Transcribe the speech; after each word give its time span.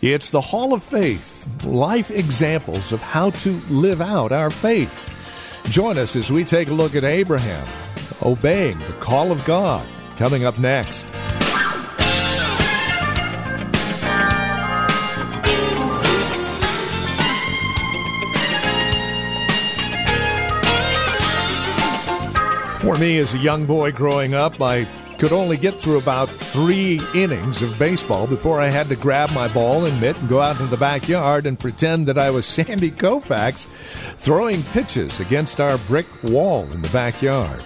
It's 0.00 0.30
the 0.30 0.40
Hall 0.40 0.74
of 0.74 0.84
Faith, 0.84 1.48
life 1.64 2.12
examples 2.12 2.92
of 2.92 3.02
how 3.02 3.30
to 3.30 3.50
live 3.68 4.00
out 4.00 4.30
our 4.30 4.48
faith. 4.48 5.04
Join 5.70 5.98
us 5.98 6.14
as 6.14 6.30
we 6.30 6.44
take 6.44 6.68
a 6.68 6.72
look 6.72 6.94
at 6.94 7.02
Abraham 7.02 7.66
obeying 8.22 8.78
the 8.78 8.92
call 9.00 9.32
of 9.32 9.44
God. 9.44 9.84
Coming 10.16 10.44
up 10.44 10.56
next. 10.56 11.08
For 22.80 22.96
me, 22.98 23.18
as 23.18 23.34
a 23.34 23.38
young 23.38 23.66
boy 23.66 23.90
growing 23.90 24.34
up, 24.34 24.62
I 24.62 24.86
could 25.18 25.32
only 25.32 25.56
get 25.56 25.80
through 25.80 25.98
about 25.98 26.28
three 26.28 27.00
innings 27.12 27.60
of 27.60 27.76
baseball 27.76 28.28
before 28.28 28.60
I 28.60 28.68
had 28.68 28.88
to 28.88 28.96
grab 28.96 29.32
my 29.32 29.48
ball 29.48 29.84
and 29.84 30.00
mitt 30.00 30.16
and 30.16 30.28
go 30.28 30.40
out 30.40 30.60
into 30.60 30.70
the 30.70 30.76
backyard 30.76 31.44
and 31.44 31.58
pretend 31.58 32.06
that 32.06 32.16
I 32.16 32.30
was 32.30 32.46
Sandy 32.46 32.92
Koufax 32.92 33.66
throwing 34.16 34.62
pitches 34.62 35.18
against 35.18 35.60
our 35.60 35.76
brick 35.78 36.06
wall 36.22 36.70
in 36.70 36.82
the 36.82 36.88
backyard. 36.90 37.62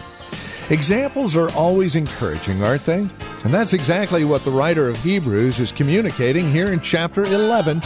Examples 0.70 1.36
are 1.36 1.50
always 1.50 1.94
encouraging, 1.94 2.62
aren't 2.62 2.86
they? 2.86 3.00
And 3.44 3.52
that's 3.52 3.74
exactly 3.74 4.24
what 4.24 4.44
the 4.44 4.50
writer 4.50 4.88
of 4.88 5.02
Hebrews 5.02 5.60
is 5.60 5.72
communicating 5.72 6.50
here 6.50 6.72
in 6.72 6.80
chapter 6.80 7.24
11 7.24 7.82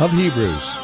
of 0.00 0.10
Hebrews. 0.10 0.76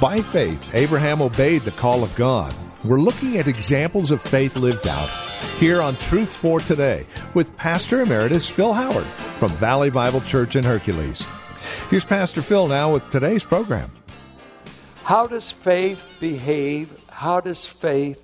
By 0.00 0.20
faith, 0.20 0.68
Abraham 0.74 1.22
obeyed 1.22 1.62
the 1.62 1.70
call 1.70 2.04
of 2.04 2.14
God. 2.16 2.54
We're 2.84 3.00
looking 3.00 3.38
at 3.38 3.48
examples 3.48 4.10
of 4.10 4.20
faith 4.20 4.56
lived 4.56 4.86
out 4.86 5.25
here 5.58 5.80
on 5.80 5.96
Truth 5.96 6.34
for 6.34 6.60
Today 6.60 7.06
with 7.34 7.56
Pastor 7.56 8.02
Emeritus 8.02 8.48
Phil 8.48 8.72
Howard 8.72 9.06
from 9.38 9.52
Valley 9.52 9.90
Bible 9.90 10.20
Church 10.20 10.56
in 10.56 10.64
Hercules. 10.64 11.26
Here's 11.90 12.04
Pastor 12.04 12.42
Phil 12.42 12.68
now 12.68 12.92
with 12.92 13.08
today's 13.10 13.44
program. 13.44 13.90
How 15.02 15.26
does 15.26 15.50
faith 15.50 16.02
behave? 16.20 16.92
How 17.08 17.40
does 17.40 17.64
faith 17.64 18.20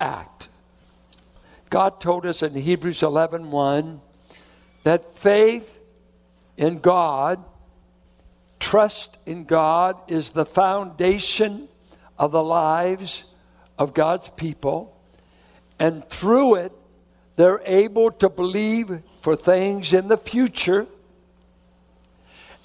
act? 0.00 0.48
God 1.70 2.00
told 2.00 2.26
us 2.26 2.42
in 2.42 2.54
Hebrews 2.54 3.00
11:1 3.00 3.50
1, 3.50 4.00
that 4.84 5.18
faith 5.18 5.78
in 6.56 6.78
God, 6.78 7.44
trust 8.60 9.16
in 9.26 9.44
God 9.44 10.00
is 10.08 10.30
the 10.30 10.46
foundation 10.46 11.68
of 12.18 12.32
the 12.32 12.42
lives 12.42 13.24
of 13.78 13.94
God's 13.94 14.28
people, 14.28 14.93
and 15.78 16.08
through 16.08 16.56
it, 16.56 16.72
they're 17.36 17.62
able 17.64 18.10
to 18.12 18.28
believe 18.28 19.00
for 19.20 19.36
things 19.36 19.92
in 19.92 20.08
the 20.08 20.16
future 20.16 20.86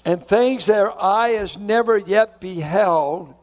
and 0.04 0.24
things 0.24 0.66
their 0.66 0.90
eye 1.00 1.32
has 1.32 1.58
never 1.58 1.96
yet 1.96 2.40
beheld 2.40 3.34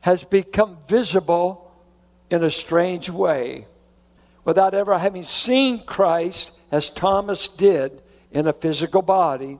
has 0.00 0.22
become 0.24 0.76
visible 0.88 1.72
in 2.30 2.44
a 2.44 2.50
strange 2.50 3.08
way 3.08 3.66
without 4.44 4.74
ever 4.74 4.98
having 4.98 5.24
seen 5.24 5.84
Christ 5.84 6.50
as 6.70 6.90
Thomas 6.90 7.48
did 7.48 8.02
in 8.30 8.46
a 8.46 8.52
physical 8.52 9.00
body. 9.00 9.58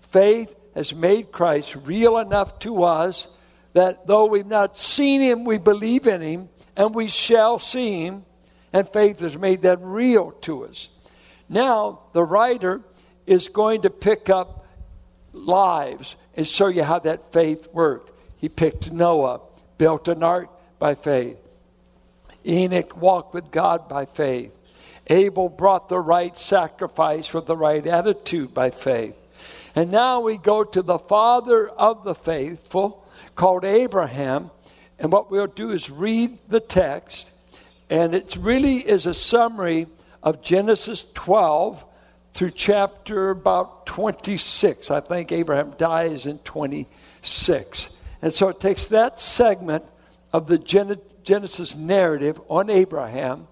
Faith 0.00 0.54
has 0.74 0.94
made 0.94 1.32
Christ 1.32 1.76
real 1.84 2.18
enough 2.18 2.58
to 2.60 2.84
us 2.84 3.28
that 3.74 4.06
though 4.06 4.26
we've 4.26 4.46
not 4.46 4.78
seen 4.78 5.20
him, 5.20 5.44
we 5.44 5.58
believe 5.58 6.06
in 6.06 6.20
him 6.20 6.48
and 6.76 6.94
we 6.94 7.08
shall 7.08 7.58
see 7.58 8.02
him. 8.04 8.24
And 8.72 8.88
faith 8.88 9.20
has 9.20 9.36
made 9.36 9.62
that 9.62 9.78
real 9.82 10.32
to 10.42 10.64
us. 10.64 10.88
Now, 11.48 12.00
the 12.12 12.24
writer 12.24 12.80
is 13.26 13.48
going 13.48 13.82
to 13.82 13.90
pick 13.90 14.30
up 14.30 14.66
lives 15.32 16.16
and 16.36 16.46
show 16.46 16.68
you 16.68 16.82
how 16.82 16.98
that 17.00 17.32
faith 17.32 17.68
worked. 17.72 18.10
He 18.38 18.48
picked 18.48 18.90
Noah, 18.90 19.40
built 19.78 20.08
an 20.08 20.22
ark 20.22 20.48
by 20.78 20.94
faith. 20.94 21.38
Enoch 22.46 22.96
walked 22.96 23.34
with 23.34 23.50
God 23.50 23.88
by 23.88 24.06
faith. 24.06 24.52
Abel 25.08 25.48
brought 25.48 25.88
the 25.88 25.98
right 25.98 26.36
sacrifice 26.36 27.32
with 27.32 27.46
the 27.46 27.56
right 27.56 27.86
attitude 27.86 28.54
by 28.54 28.70
faith. 28.70 29.16
And 29.74 29.90
now 29.90 30.20
we 30.20 30.36
go 30.36 30.64
to 30.64 30.82
the 30.82 30.98
father 30.98 31.68
of 31.68 32.04
the 32.04 32.14
faithful 32.14 33.04
called 33.34 33.64
Abraham. 33.64 34.50
And 34.98 35.12
what 35.12 35.30
we'll 35.30 35.46
do 35.46 35.70
is 35.70 35.90
read 35.90 36.38
the 36.48 36.60
text. 36.60 37.30
And 37.92 38.14
it 38.14 38.36
really 38.36 38.76
is 38.76 39.04
a 39.04 39.12
summary 39.12 39.86
of 40.22 40.40
Genesis 40.40 41.04
12 41.12 41.84
through 42.32 42.52
chapter 42.52 43.28
about 43.28 43.84
26. 43.84 44.90
I 44.90 45.00
think 45.00 45.30
Abraham 45.30 45.74
dies 45.76 46.24
in 46.24 46.38
26. 46.38 47.88
And 48.22 48.32
so 48.32 48.48
it 48.48 48.60
takes 48.60 48.86
that 48.86 49.20
segment 49.20 49.84
of 50.32 50.46
the 50.46 50.56
Genesis 50.56 51.76
narrative 51.76 52.40
on 52.48 52.70
Abraham, 52.70 53.46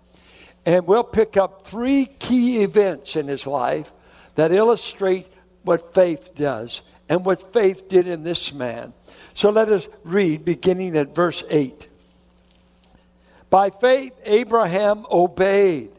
and 0.64 0.86
we'll 0.86 1.04
pick 1.04 1.36
up 1.36 1.66
three 1.66 2.06
key 2.06 2.62
events 2.62 3.16
in 3.16 3.28
his 3.28 3.46
life 3.46 3.92
that 4.36 4.52
illustrate 4.52 5.26
what 5.64 5.92
faith 5.92 6.34
does 6.34 6.80
and 7.10 7.26
what 7.26 7.52
faith 7.52 7.90
did 7.90 8.06
in 8.06 8.22
this 8.22 8.54
man. 8.54 8.94
So 9.34 9.50
let 9.50 9.68
us 9.68 9.86
read 10.02 10.46
beginning 10.46 10.96
at 10.96 11.14
verse 11.14 11.44
8. 11.50 11.88
By 13.50 13.70
faith, 13.70 14.14
Abraham 14.24 15.04
obeyed. 15.10 15.90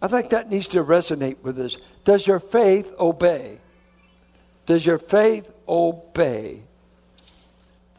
I 0.00 0.08
think 0.08 0.30
that 0.30 0.48
needs 0.48 0.68
to 0.68 0.82
resonate 0.82 1.36
with 1.42 1.58
us. 1.58 1.76
Does 2.04 2.26
your 2.26 2.40
faith 2.40 2.92
obey? 2.98 3.58
Does 4.66 4.84
your 4.84 4.98
faith 4.98 5.48
obey? 5.68 6.62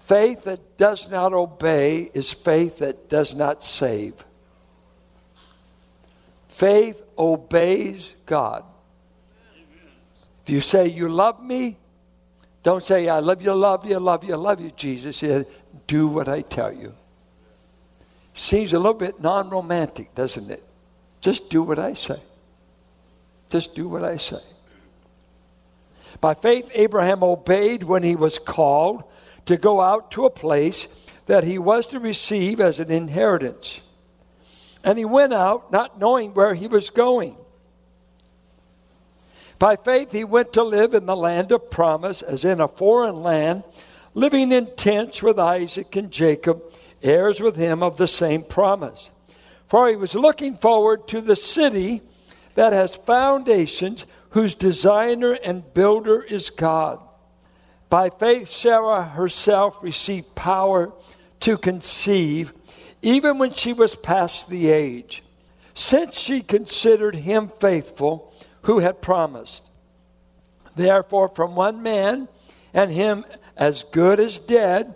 Faith 0.01 0.43
that 0.43 0.77
does 0.77 1.09
not 1.09 1.33
obey 1.33 2.11
is 2.13 2.31
faith 2.31 2.79
that 2.79 3.09
does 3.09 3.33
not 3.33 3.63
save. 3.63 4.13
Faith 6.47 7.01
obeys 7.17 8.13
God. 8.25 8.63
If 10.43 10.49
you 10.49 10.61
say 10.61 10.87
you 10.87 11.09
love 11.09 11.43
me, 11.43 11.77
don't 12.61 12.85
say 12.85 13.09
I 13.09 13.19
love 13.19 13.41
you, 13.41 13.53
love 13.53 13.85
you, 13.85 13.99
love 13.99 14.23
you, 14.23 14.35
love 14.35 14.61
you, 14.61 14.71
Jesus. 14.71 15.23
Do 15.87 16.07
what 16.07 16.29
I 16.29 16.41
tell 16.41 16.71
you. 16.71 16.93
Seems 18.35 18.73
a 18.73 18.77
little 18.77 18.93
bit 18.93 19.19
non 19.21 19.49
romantic, 19.49 20.13
doesn't 20.13 20.51
it? 20.51 20.63
Just 21.21 21.49
do 21.49 21.63
what 21.63 21.79
I 21.79 21.93
say. 21.93 22.19
Just 23.49 23.73
do 23.75 23.87
what 23.87 24.03
I 24.03 24.17
say. 24.17 24.41
By 26.19 26.33
faith, 26.33 26.69
Abraham 26.73 27.23
obeyed 27.23 27.83
when 27.83 28.03
he 28.03 28.15
was 28.15 28.37
called 28.37 29.03
to 29.45 29.55
go 29.55 29.79
out 29.81 30.11
to 30.11 30.25
a 30.25 30.29
place 30.29 30.87
that 31.27 31.45
he 31.45 31.57
was 31.57 31.87
to 31.87 31.99
receive 31.99 32.59
as 32.59 32.79
an 32.79 32.91
inheritance. 32.91 33.79
And 34.83 34.97
he 34.97 35.05
went 35.05 35.33
out 35.33 35.71
not 35.71 35.97
knowing 35.99 36.33
where 36.33 36.53
he 36.53 36.67
was 36.67 36.89
going. 36.89 37.37
By 39.57 39.77
faith, 39.77 40.11
he 40.11 40.25
went 40.25 40.53
to 40.53 40.63
live 40.63 40.93
in 40.93 41.05
the 41.05 41.15
land 41.15 41.53
of 41.53 41.71
promise, 41.71 42.21
as 42.21 42.43
in 42.43 42.59
a 42.59 42.67
foreign 42.67 43.23
land, 43.23 43.63
living 44.13 44.51
in 44.51 44.75
tents 44.75 45.23
with 45.23 45.39
Isaac 45.39 45.95
and 45.95 46.11
Jacob, 46.11 46.61
heirs 47.01 47.39
with 47.39 47.55
him 47.55 47.83
of 47.83 47.97
the 47.97 48.07
same 48.07 48.43
promise. 48.43 49.09
For 49.67 49.89
he 49.89 49.95
was 49.95 50.15
looking 50.15 50.57
forward 50.57 51.07
to 51.09 51.21
the 51.21 51.35
city 51.35 52.01
that 52.55 52.73
has 52.73 52.95
foundations, 52.95 54.05
whose 54.29 54.55
designer 54.55 55.31
and 55.31 55.73
builder 55.73 56.21
is 56.21 56.49
God. 56.49 56.99
By 57.89 58.09
faith, 58.09 58.49
Sarah 58.49 59.03
herself 59.03 59.81
received 59.81 60.35
power 60.35 60.91
to 61.41 61.57
conceive, 61.57 62.53
even 63.01 63.37
when 63.37 63.53
she 63.53 63.73
was 63.73 63.95
past 63.95 64.49
the 64.49 64.69
age, 64.69 65.23
since 65.73 66.17
she 66.17 66.41
considered 66.41 67.15
him 67.15 67.51
faithful 67.59 68.33
who 68.63 68.79
had 68.79 69.01
promised. 69.01 69.63
Therefore, 70.75 71.29
from 71.29 71.55
one 71.55 71.83
man, 71.83 72.27
and 72.73 72.91
him 72.91 73.25
as 73.55 73.85
good 73.91 74.19
as 74.19 74.37
dead, 74.37 74.95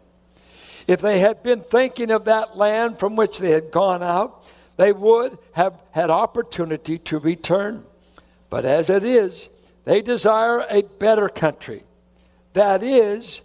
If 0.91 0.99
they 0.99 1.19
had 1.19 1.41
been 1.41 1.61
thinking 1.61 2.11
of 2.11 2.25
that 2.25 2.57
land 2.57 2.99
from 2.99 3.15
which 3.15 3.37
they 3.37 3.51
had 3.51 3.71
gone 3.71 4.03
out, 4.03 4.43
they 4.75 4.91
would 4.91 5.37
have 5.53 5.79
had 5.91 6.09
opportunity 6.09 6.97
to 6.97 7.17
return. 7.17 7.85
But 8.49 8.65
as 8.65 8.89
it 8.89 9.05
is, 9.05 9.47
they 9.85 10.01
desire 10.01 10.65
a 10.69 10.81
better 10.81 11.29
country, 11.29 11.85
that 12.51 12.83
is, 12.83 13.39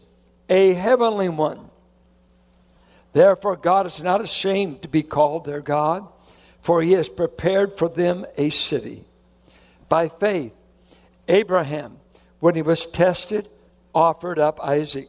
a 0.49 0.73
heavenly 0.73 1.29
one. 1.29 1.71
Therefore, 3.13 3.55
God 3.55 3.87
is 3.87 4.03
not 4.03 4.21
ashamed 4.21 4.83
to 4.83 4.89
be 4.89 5.05
called 5.05 5.45
their 5.45 5.61
God, 5.61 6.05
for 6.63 6.83
he 6.83 6.93
has 6.95 7.09
prepared 7.09 7.79
for 7.79 7.89
them 7.89 8.27
a 8.37 8.51
city. 8.51 9.05
By 9.89 10.09
faith, 10.09 10.53
Abraham, 11.29 11.99
when 12.41 12.57
he 12.57 12.63
was 12.63 12.87
tested, 12.87 13.49
offered 13.95 14.41
up 14.41 14.59
Isaac. 14.61 15.09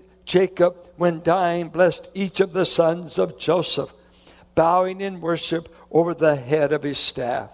Jacob, 0.31 0.77
when 0.95 1.21
dying, 1.23 1.67
blessed 1.67 2.07
each 2.13 2.39
of 2.39 2.53
the 2.53 2.63
sons 2.63 3.19
of 3.19 3.37
Joseph, 3.37 3.91
bowing 4.55 5.01
in 5.01 5.19
worship 5.19 5.67
over 5.91 6.13
the 6.13 6.37
head 6.37 6.71
of 6.71 6.83
his 6.83 6.97
staff. 6.97 7.49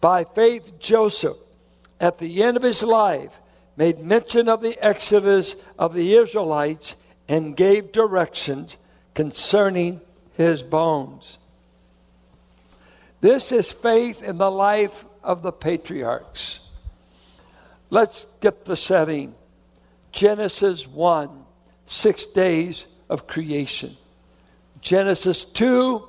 By 0.00 0.22
faith, 0.22 0.78
Joseph, 0.78 1.36
at 2.00 2.18
the 2.18 2.44
end 2.44 2.56
of 2.56 2.62
his 2.62 2.84
life, 2.84 3.32
made 3.76 3.98
mention 3.98 4.48
of 4.48 4.60
the 4.60 4.78
exodus 4.80 5.56
of 5.80 5.92
the 5.92 6.14
Israelites 6.14 6.94
and 7.26 7.56
gave 7.56 7.90
directions 7.90 8.76
concerning 9.14 10.00
his 10.34 10.62
bones. 10.62 11.38
This 13.20 13.50
is 13.50 13.72
faith 13.72 14.22
in 14.22 14.38
the 14.38 14.48
life 14.48 15.04
of 15.24 15.42
the 15.42 15.50
patriarchs. 15.50 16.60
Let's 17.90 18.28
get 18.40 18.64
the 18.64 18.76
setting. 18.76 19.34
Genesis 20.12 20.86
1, 20.86 21.46
six 21.90 22.24
days 22.24 22.86
of 23.08 23.26
creation. 23.26 23.96
Genesis 24.80 25.44
2, 25.44 26.02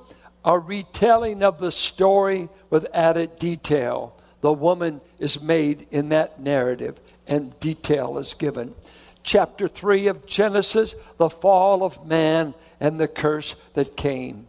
a 0.44 0.58
retelling 0.58 1.42
of 1.42 1.58
the 1.58 1.72
story 1.72 2.48
with 2.70 2.86
added 2.94 3.38
detail. 3.38 4.16
The 4.42 4.52
woman 4.52 5.00
is 5.18 5.40
made 5.40 5.88
in 5.90 6.10
that 6.10 6.40
narrative 6.40 7.00
and 7.26 7.58
detail 7.58 8.18
is 8.18 8.34
given. 8.34 8.74
Chapter 9.24 9.66
3 9.66 10.06
of 10.06 10.24
Genesis, 10.24 10.94
the 11.18 11.28
fall 11.28 11.82
of 11.82 12.06
man 12.06 12.54
and 12.80 12.98
the 12.98 13.08
curse 13.08 13.56
that 13.74 13.96
came. 13.96 14.46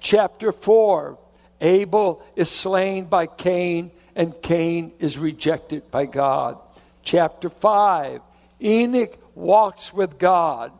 Chapter 0.00 0.52
4, 0.52 1.18
Abel 1.62 2.22
is 2.36 2.50
slain 2.50 3.06
by 3.06 3.26
Cain 3.26 3.90
and 4.14 4.34
Cain 4.42 4.92
is 4.98 5.16
rejected 5.16 5.90
by 5.90 6.04
God. 6.04 6.58
Chapter 7.02 7.48
5, 7.48 8.20
Enoch 8.62 9.18
walks 9.34 9.92
with 9.92 10.18
God. 10.18 10.72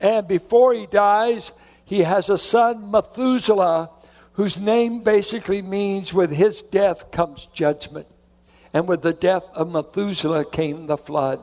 And 0.00 0.28
before 0.28 0.74
he 0.74 0.86
dies, 0.86 1.52
he 1.84 2.02
has 2.02 2.28
a 2.28 2.38
son, 2.38 2.90
Methuselah, 2.90 3.90
whose 4.32 4.60
name 4.60 5.02
basically 5.02 5.62
means 5.62 6.12
with 6.12 6.30
his 6.30 6.60
death 6.62 7.10
comes 7.10 7.48
judgment. 7.54 8.06
And 8.72 8.86
with 8.86 9.02
the 9.02 9.14
death 9.14 9.44
of 9.54 9.70
Methuselah 9.70 10.50
came 10.50 10.86
the 10.86 10.98
flood. 10.98 11.40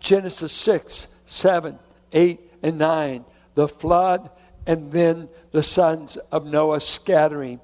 Genesis 0.00 0.52
6, 0.52 1.06
7, 1.26 1.78
8, 2.12 2.40
and 2.62 2.78
9. 2.78 3.24
The 3.54 3.68
flood, 3.68 4.30
and 4.66 4.92
then 4.92 5.28
the 5.52 5.62
sons 5.62 6.18
of 6.30 6.44
Noah 6.44 6.80
scattering 6.80 7.60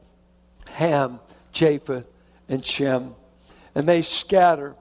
Ham, 0.71 1.21
Japheth, 1.53 2.09
and 2.49 2.65
Shem. 2.65 3.15
And 3.75 3.87
they 3.87 4.03
scatter. 4.03 4.75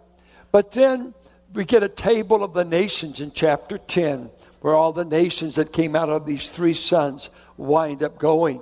But 0.52 0.72
then 0.72 1.14
we 1.54 1.66
get 1.66 1.84
a 1.84 1.90
table 1.90 2.44
of 2.44 2.54
the 2.54 2.66
nations 2.66 3.22
in 3.22 3.32
chapter 3.32 3.78
10, 3.78 4.30
where 4.62 4.74
all 4.74 4.92
the 4.92 5.06
nations 5.06 5.56
that 5.56 5.72
came 5.72 5.96
out 5.96 6.10
of 6.10 6.26
these 6.26 6.50
three 6.50 6.74
sons 6.74 7.30
wind 7.58 8.02
up 8.02 8.18
going. 8.18 8.62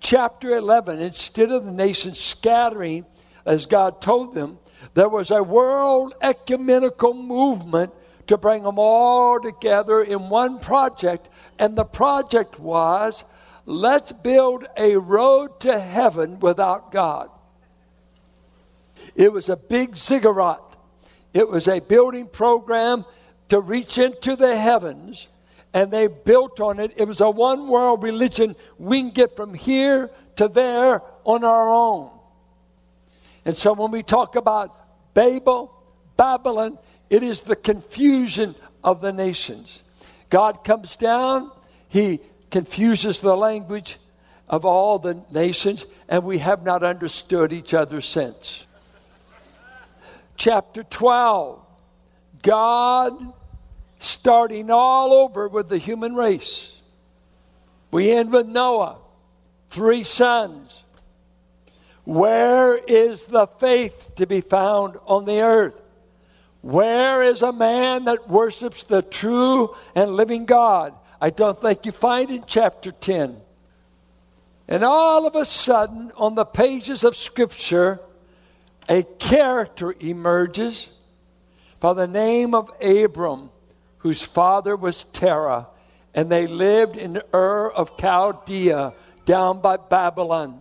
Chapter 0.00 0.56
11, 0.56 1.00
instead 1.00 1.50
of 1.50 1.64
the 1.64 1.72
nations 1.72 2.18
scattering 2.18 3.04
as 3.44 3.66
God 3.66 4.00
told 4.00 4.34
them, 4.34 4.58
there 4.94 5.08
was 5.08 5.30
a 5.30 5.42
world 5.42 6.14
ecumenical 6.20 7.14
movement 7.14 7.92
to 8.26 8.38
bring 8.38 8.62
them 8.62 8.78
all 8.78 9.40
together 9.40 10.02
in 10.02 10.30
one 10.30 10.58
project, 10.60 11.28
and 11.58 11.76
the 11.76 11.84
project 11.84 12.58
was 12.58 13.24
let's 13.66 14.12
build 14.12 14.66
a 14.76 14.96
road 14.96 15.60
to 15.60 15.78
heaven 15.78 16.38
without 16.40 16.90
God. 16.92 17.30
It 19.14 19.32
was 19.32 19.48
a 19.48 19.56
big 19.56 19.96
ziggurat. 19.96 20.73
It 21.34 21.48
was 21.48 21.68
a 21.68 21.80
building 21.80 22.28
program 22.28 23.04
to 23.48 23.60
reach 23.60 23.98
into 23.98 24.36
the 24.36 24.56
heavens, 24.56 25.26
and 25.74 25.90
they 25.90 26.06
built 26.06 26.60
on 26.60 26.78
it. 26.78 26.94
It 26.96 27.06
was 27.06 27.20
a 27.20 27.28
one 27.28 27.68
world 27.68 28.02
religion. 28.04 28.54
We 28.78 29.02
can 29.02 29.10
get 29.10 29.36
from 29.36 29.52
here 29.52 30.10
to 30.36 30.48
there 30.48 31.02
on 31.24 31.44
our 31.44 31.68
own. 31.68 32.10
And 33.44 33.56
so 33.56 33.72
when 33.74 33.90
we 33.90 34.02
talk 34.02 34.36
about 34.36 34.74
Babel, 35.12 35.74
Babylon, 36.16 36.78
it 37.10 37.22
is 37.22 37.42
the 37.42 37.56
confusion 37.56 38.54
of 38.82 39.00
the 39.00 39.12
nations. 39.12 39.82
God 40.30 40.64
comes 40.64 40.96
down, 40.96 41.50
He 41.88 42.20
confuses 42.50 43.20
the 43.20 43.36
language 43.36 43.98
of 44.48 44.64
all 44.64 44.98
the 44.98 45.22
nations, 45.32 45.84
and 46.08 46.22
we 46.24 46.38
have 46.38 46.62
not 46.62 46.84
understood 46.84 47.52
each 47.52 47.74
other 47.74 48.00
since. 48.00 48.66
Chapter 50.36 50.82
12 50.82 51.60
God 52.42 53.32
starting 53.98 54.70
all 54.70 55.12
over 55.12 55.48
with 55.48 55.68
the 55.68 55.78
human 55.78 56.14
race. 56.14 56.70
We 57.90 58.12
end 58.12 58.32
with 58.32 58.46
Noah, 58.46 58.98
three 59.70 60.04
sons. 60.04 60.82
Where 62.04 62.76
is 62.76 63.22
the 63.22 63.46
faith 63.46 64.10
to 64.16 64.26
be 64.26 64.42
found 64.42 64.98
on 65.06 65.24
the 65.24 65.40
earth? 65.40 65.80
Where 66.60 67.22
is 67.22 67.42
a 67.42 67.52
man 67.52 68.04
that 68.04 68.28
worships 68.28 68.84
the 68.84 69.00
true 69.00 69.74
and 69.94 70.16
living 70.16 70.44
God? 70.44 70.94
I 71.20 71.30
don't 71.30 71.58
think 71.58 71.86
you 71.86 71.92
find 71.92 72.30
in 72.30 72.44
chapter 72.46 72.92
10. 72.92 73.40
And 74.68 74.84
all 74.84 75.26
of 75.26 75.34
a 75.36 75.44
sudden, 75.44 76.12
on 76.16 76.34
the 76.34 76.44
pages 76.44 77.04
of 77.04 77.16
Scripture, 77.16 78.00
a 78.88 79.02
character 79.02 79.94
emerges 79.98 80.88
by 81.80 81.94
the 81.94 82.06
name 82.06 82.54
of 82.54 82.70
Abram, 82.80 83.50
whose 83.98 84.22
father 84.22 84.76
was 84.76 85.04
Terah, 85.12 85.66
and 86.14 86.30
they 86.30 86.46
lived 86.46 86.96
in 86.96 87.20
Ur 87.32 87.70
of 87.70 87.96
Chaldea, 87.96 88.94
down 89.24 89.60
by 89.60 89.76
Babylon. 89.76 90.60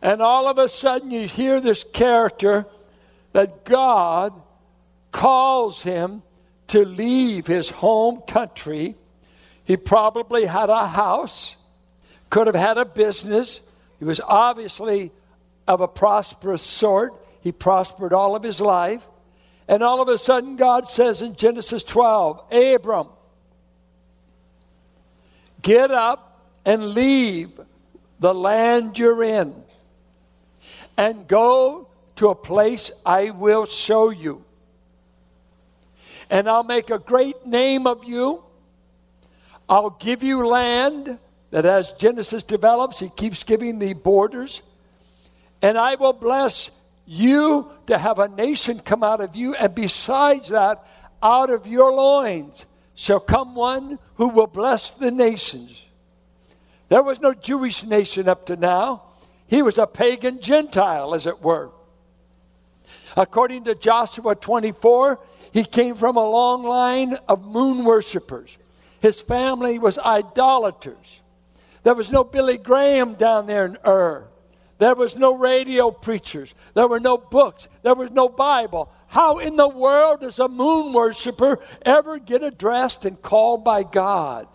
And 0.00 0.20
all 0.20 0.48
of 0.48 0.58
a 0.58 0.68
sudden, 0.68 1.10
you 1.10 1.26
hear 1.26 1.60
this 1.60 1.84
character 1.92 2.66
that 3.32 3.64
God 3.64 4.32
calls 5.10 5.82
him 5.82 6.22
to 6.68 6.84
leave 6.84 7.46
his 7.46 7.68
home 7.68 8.20
country. 8.22 8.96
He 9.64 9.76
probably 9.76 10.44
had 10.44 10.70
a 10.70 10.86
house, 10.86 11.56
could 12.30 12.46
have 12.46 12.56
had 12.56 12.78
a 12.78 12.84
business. 12.84 13.60
He 13.98 14.04
was 14.04 14.20
obviously 14.20 15.10
of 15.66 15.80
a 15.80 15.88
prosperous 15.88 16.62
sort. 16.62 17.14
He 17.40 17.52
prospered 17.52 18.12
all 18.12 18.36
of 18.36 18.42
his 18.42 18.60
life. 18.60 19.06
And 19.66 19.82
all 19.82 20.02
of 20.02 20.08
a 20.08 20.18
sudden, 20.18 20.56
God 20.56 20.88
says 20.88 21.22
in 21.22 21.36
Genesis 21.36 21.82
12, 21.84 22.52
Abram, 22.52 23.08
get 25.62 25.90
up 25.90 26.42
and 26.64 26.90
leave 26.90 27.58
the 28.20 28.34
land 28.34 28.98
you're 28.98 29.22
in 29.22 29.54
and 30.96 31.26
go 31.26 31.88
to 32.16 32.28
a 32.28 32.34
place 32.34 32.90
I 33.04 33.30
will 33.30 33.64
show 33.64 34.10
you. 34.10 34.44
and 36.30 36.48
I'll 36.48 36.64
make 36.64 36.90
a 36.90 36.98
great 36.98 37.46
name 37.46 37.86
of 37.86 38.04
you. 38.04 38.42
I'll 39.68 39.90
give 39.90 40.22
you 40.22 40.46
land 40.46 41.18
that 41.50 41.64
as 41.64 41.92
Genesis 41.92 42.42
develops, 42.42 42.98
he 42.98 43.08
keeps 43.08 43.44
giving 43.44 43.78
the 43.78 43.92
borders. 43.92 44.62
And 45.62 45.78
I 45.78 45.94
will 45.94 46.12
bless 46.12 46.70
you 47.06 47.70
to 47.86 47.98
have 47.98 48.18
a 48.18 48.28
nation 48.28 48.80
come 48.80 49.02
out 49.02 49.20
of 49.20 49.36
you. 49.36 49.54
And 49.54 49.74
besides 49.74 50.48
that, 50.50 50.86
out 51.22 51.50
of 51.50 51.66
your 51.66 51.92
loins 51.92 52.66
shall 52.94 53.20
come 53.20 53.54
one 53.54 53.98
who 54.16 54.28
will 54.28 54.46
bless 54.46 54.92
the 54.92 55.10
nations. 55.10 55.80
There 56.88 57.02
was 57.02 57.20
no 57.20 57.34
Jewish 57.34 57.82
nation 57.82 58.28
up 58.28 58.46
to 58.46 58.56
now. 58.56 59.02
He 59.46 59.62
was 59.62 59.78
a 59.78 59.86
pagan 59.86 60.40
Gentile, 60.40 61.14
as 61.14 61.26
it 61.26 61.42
were. 61.42 61.70
According 63.16 63.64
to 63.64 63.74
Joshua 63.74 64.34
24, 64.34 65.18
he 65.52 65.64
came 65.64 65.94
from 65.94 66.16
a 66.16 66.28
long 66.28 66.62
line 66.64 67.16
of 67.28 67.44
moon 67.44 67.84
worshippers. 67.84 68.56
His 69.00 69.20
family 69.20 69.78
was 69.78 69.98
idolaters. 69.98 71.20
There 71.82 71.94
was 71.94 72.10
no 72.10 72.24
Billy 72.24 72.58
Graham 72.58 73.14
down 73.14 73.46
there 73.46 73.66
in 73.66 73.78
Ur. 73.86 74.26
There 74.78 74.94
was 74.94 75.16
no 75.16 75.34
radio 75.34 75.90
preachers. 75.90 76.54
There 76.74 76.88
were 76.88 77.00
no 77.00 77.16
books. 77.16 77.68
There 77.82 77.94
was 77.94 78.10
no 78.10 78.28
Bible. 78.28 78.90
How 79.06 79.38
in 79.38 79.56
the 79.56 79.68
world 79.68 80.20
does 80.20 80.38
a 80.38 80.48
moon 80.48 80.92
worshiper 80.92 81.60
ever 81.82 82.18
get 82.18 82.42
addressed 82.42 83.04
and 83.04 83.20
called 83.20 83.64
by 83.64 83.84
God? 83.84 84.48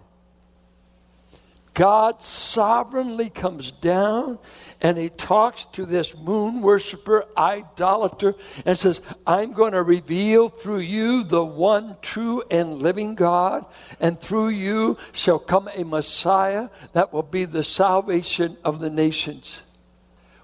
God 1.73 2.21
sovereignly 2.21 3.29
comes 3.29 3.71
down 3.71 4.37
and 4.81 4.97
he 4.97 5.09
talks 5.09 5.63
to 5.73 5.85
this 5.85 6.13
moon 6.13 6.61
worshiper, 6.61 7.23
idolater, 7.37 8.35
and 8.65 8.77
says, 8.77 8.99
I'm 9.25 9.53
going 9.53 9.71
to 9.71 9.83
reveal 9.83 10.49
through 10.49 10.79
you 10.79 11.23
the 11.23 11.43
one 11.43 11.95
true 12.01 12.43
and 12.51 12.79
living 12.79 13.15
God, 13.15 13.65
and 14.01 14.19
through 14.19 14.49
you 14.49 14.97
shall 15.13 15.39
come 15.39 15.69
a 15.73 15.85
Messiah 15.85 16.67
that 16.91 17.13
will 17.13 17.23
be 17.23 17.45
the 17.45 17.63
salvation 17.63 18.57
of 18.65 18.79
the 18.79 18.89
nations. 18.89 19.57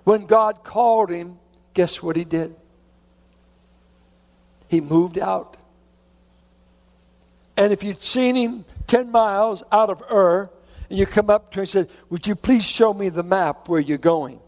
When 0.06 0.28
God 0.28 0.64
called 0.64 1.10
him, 1.10 1.40
guess 1.74 2.02
what 2.02 2.16
he 2.16 2.24
did? 2.24 2.56
He 4.70 4.80
moved 4.80 5.20
out. 5.20 5.58
And 7.58 7.74
if 7.74 7.84
you'd 7.84 8.02
seen 8.02 8.36
him 8.36 8.66
10 8.88 9.12
miles 9.12 9.64
out 9.72 9.90
of 9.90 10.04
Ur, 10.10 10.50
and 10.90 11.00
you 11.00 11.06
come 11.08 11.30
up 11.30 11.52
to 11.52 11.60
him 11.60 11.62
and 11.62 11.70
said, 11.70 11.90
Would 12.10 12.28
you 12.28 12.36
please 12.36 12.64
show 12.64 12.94
me 12.94 13.10
the 13.10 13.24
map 13.24 13.68
where 13.68 13.80
you're 13.80 13.98
going? 13.98 14.40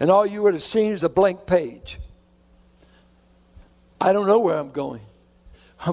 And 0.00 0.10
all 0.10 0.26
you 0.26 0.42
would 0.42 0.54
have 0.54 0.62
seen 0.62 0.92
is 0.92 1.04
a 1.04 1.08
blank 1.08 1.46
page. 1.46 1.98
I 4.00 4.12
don't 4.12 4.26
know 4.26 4.40
where 4.40 4.58
I'm 4.58 4.72
going. 4.72 5.00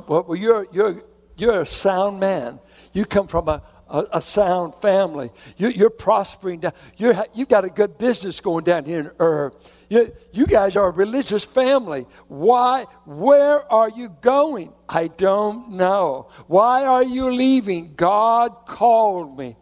Well, 0.07 0.35
you're, 0.35 0.65
you're, 0.71 1.03
you're 1.37 1.61
a 1.61 1.67
sound 1.67 2.19
man. 2.19 2.59
You 2.91 3.05
come 3.05 3.27
from 3.27 3.47
a, 3.49 3.61
a, 3.89 4.05
a 4.13 4.21
sound 4.21 4.75
family. 4.81 5.31
You, 5.57 5.69
you're 5.69 5.89
prospering 5.89 6.61
down. 6.61 6.73
You're, 6.97 7.25
you've 7.33 7.49
got 7.49 7.65
a 7.65 7.69
good 7.69 7.97
business 7.97 8.39
going 8.39 8.63
down 8.63 8.85
here 8.85 8.99
in 8.99 9.11
Ur. 9.19 9.51
You, 9.89 10.11
you 10.31 10.47
guys 10.47 10.75
are 10.75 10.87
a 10.87 10.91
religious 10.91 11.43
family. 11.43 12.07
Why? 12.27 12.85
Where 13.05 13.71
are 13.71 13.89
you 13.89 14.09
going? 14.21 14.73
I 14.89 15.07
don't 15.07 15.71
know. 15.71 16.29
Why 16.47 16.85
are 16.85 17.03
you 17.03 17.31
leaving? 17.31 17.93
God 17.95 18.65
called 18.65 19.37
me. 19.37 19.55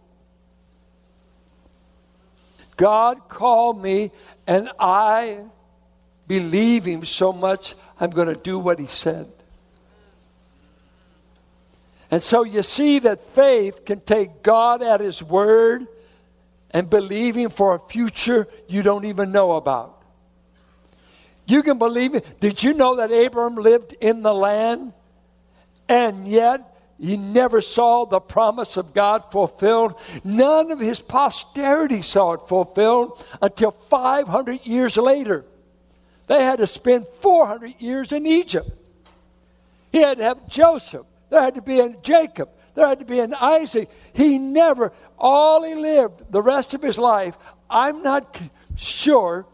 God 2.75 3.29
called 3.29 3.81
me, 3.81 4.11
and 4.47 4.69
I 4.79 5.39
believe 6.27 6.85
Him 6.85 7.05
so 7.05 7.31
much, 7.31 7.75
I'm 7.99 8.09
going 8.09 8.27
to 8.27 8.35
do 8.35 8.57
what 8.57 8.79
He 8.79 8.87
said. 8.87 9.31
And 12.13 12.21
so 12.21 12.43
you 12.43 12.61
see 12.61 12.99
that 12.99 13.31
faith 13.31 13.85
can 13.85 13.99
take 13.99 14.43
God 14.43 14.83
at 14.83 14.99
His 14.99 15.23
word 15.23 15.87
and 16.69 16.87
believe 16.87 17.35
Him 17.35 17.49
for 17.49 17.73
a 17.73 17.79
future 17.79 18.47
you 18.67 18.83
don't 18.83 19.05
even 19.05 19.31
know 19.31 19.53
about. 19.53 19.99
You 21.47 21.63
can 21.63 21.79
believe 21.79 22.13
it. 22.13 22.39
Did 22.39 22.61
you 22.61 22.75
know 22.75 22.97
that 22.97 23.11
Abram 23.11 23.55
lived 23.55 23.93
in 23.93 24.21
the 24.21 24.31
land 24.31 24.93
and 25.89 26.27
yet 26.27 26.77
he 26.99 27.17
never 27.17 27.61
saw 27.61 28.05
the 28.05 28.19
promise 28.19 28.77
of 28.77 28.93
God 28.93 29.31
fulfilled? 29.31 29.99
None 30.23 30.69
of 30.69 30.79
his 30.79 30.99
posterity 30.99 32.03
saw 32.03 32.33
it 32.33 32.47
fulfilled 32.47 33.25
until 33.41 33.71
500 33.71 34.67
years 34.67 34.97
later. 34.97 35.45
They 36.27 36.43
had 36.43 36.59
to 36.59 36.67
spend 36.67 37.07
400 37.07 37.73
years 37.79 38.13
in 38.13 38.27
Egypt. 38.27 38.69
He 39.91 39.97
had 39.97 40.19
to 40.19 40.23
have 40.23 40.47
Joseph. 40.47 41.07
There 41.33 41.41
had 41.41 41.55
to 41.55 41.63
be 41.63 41.79
a 41.79 41.89
Jacob. 41.89 42.49
There 42.75 42.87
had 42.87 42.99
to 42.99 43.05
be 43.05 43.19
an 43.19 43.33
Isaac. 43.33 43.89
He 44.13 44.37
never, 44.37 44.93
all 45.17 45.63
he 45.63 45.73
lived 45.73 46.31
the 46.31 46.43
rest 46.43 46.75
of 46.75 46.83
his 46.83 46.99
life, 46.99 47.35
I'm 47.67 48.03
not 48.03 48.39
sure 48.75 49.47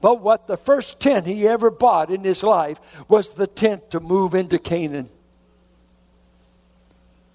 but 0.00 0.20
what 0.20 0.48
the 0.48 0.56
first 0.56 0.98
tent 0.98 1.26
he 1.26 1.46
ever 1.46 1.70
bought 1.70 2.10
in 2.10 2.24
his 2.24 2.42
life 2.42 2.80
was 3.08 3.30
the 3.30 3.46
tent 3.46 3.92
to 3.92 4.00
move 4.00 4.34
into 4.34 4.58
Canaan. 4.58 5.08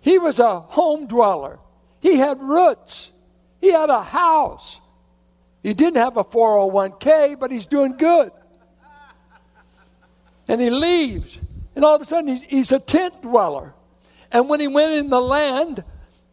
He 0.02 0.18
was 0.18 0.40
a 0.40 0.60
home 0.60 1.08
dweller. 1.08 1.60
He 2.02 2.18
had 2.18 2.42
roots. 2.42 3.12
He 3.62 3.72
had 3.72 3.90
a 3.90 4.04
house. 4.04 4.80
He 5.62 5.74
didn't 5.74 5.98
have 5.98 6.18
a 6.18 6.24
401k, 6.24 7.40
but 7.40 7.52
he's 7.52 7.66
doing 7.66 7.96
good. 7.98 8.32
And 10.50 10.60
he 10.60 10.70
leaves. 10.70 11.38
And 11.76 11.84
all 11.84 11.96
of 11.96 12.02
a 12.02 12.06
sudden, 12.06 12.36
he's, 12.36 12.44
he's 12.44 12.72
a 12.72 12.80
tent 12.80 13.22
dweller. 13.22 13.74
And 14.32 14.50
when 14.50 14.60
he 14.60 14.68
went 14.68 14.94
in 14.94 15.10
the 15.10 15.22
land, 15.22 15.84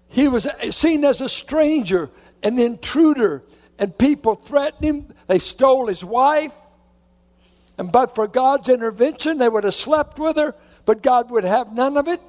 he 0.09 0.28
was 0.28 0.47
seen 0.70 1.04
as 1.04 1.20
a 1.20 1.28
stranger, 1.28 2.11
an 2.42 2.59
intruder, 2.59 3.42
and 3.78 3.97
people 3.97 4.35
threatened 4.35 4.85
him. 4.85 5.14
They 5.26 5.38
stole 5.38 5.87
his 5.87 6.04
wife. 6.04 6.52
And 7.78 7.90
but 7.90 8.14
for 8.14 8.26
God's 8.26 8.68
intervention, 8.68 9.38
they 9.38 9.49
would 9.49 9.64
have 9.64 9.75
slept 9.75 10.18
with 10.18 10.37
her, 10.37 10.54
but 10.85 11.02
God 11.02 11.30
would 11.30 11.44
have 11.44 11.73
none 11.73 11.97
of 11.97 12.09
it. 12.09 12.20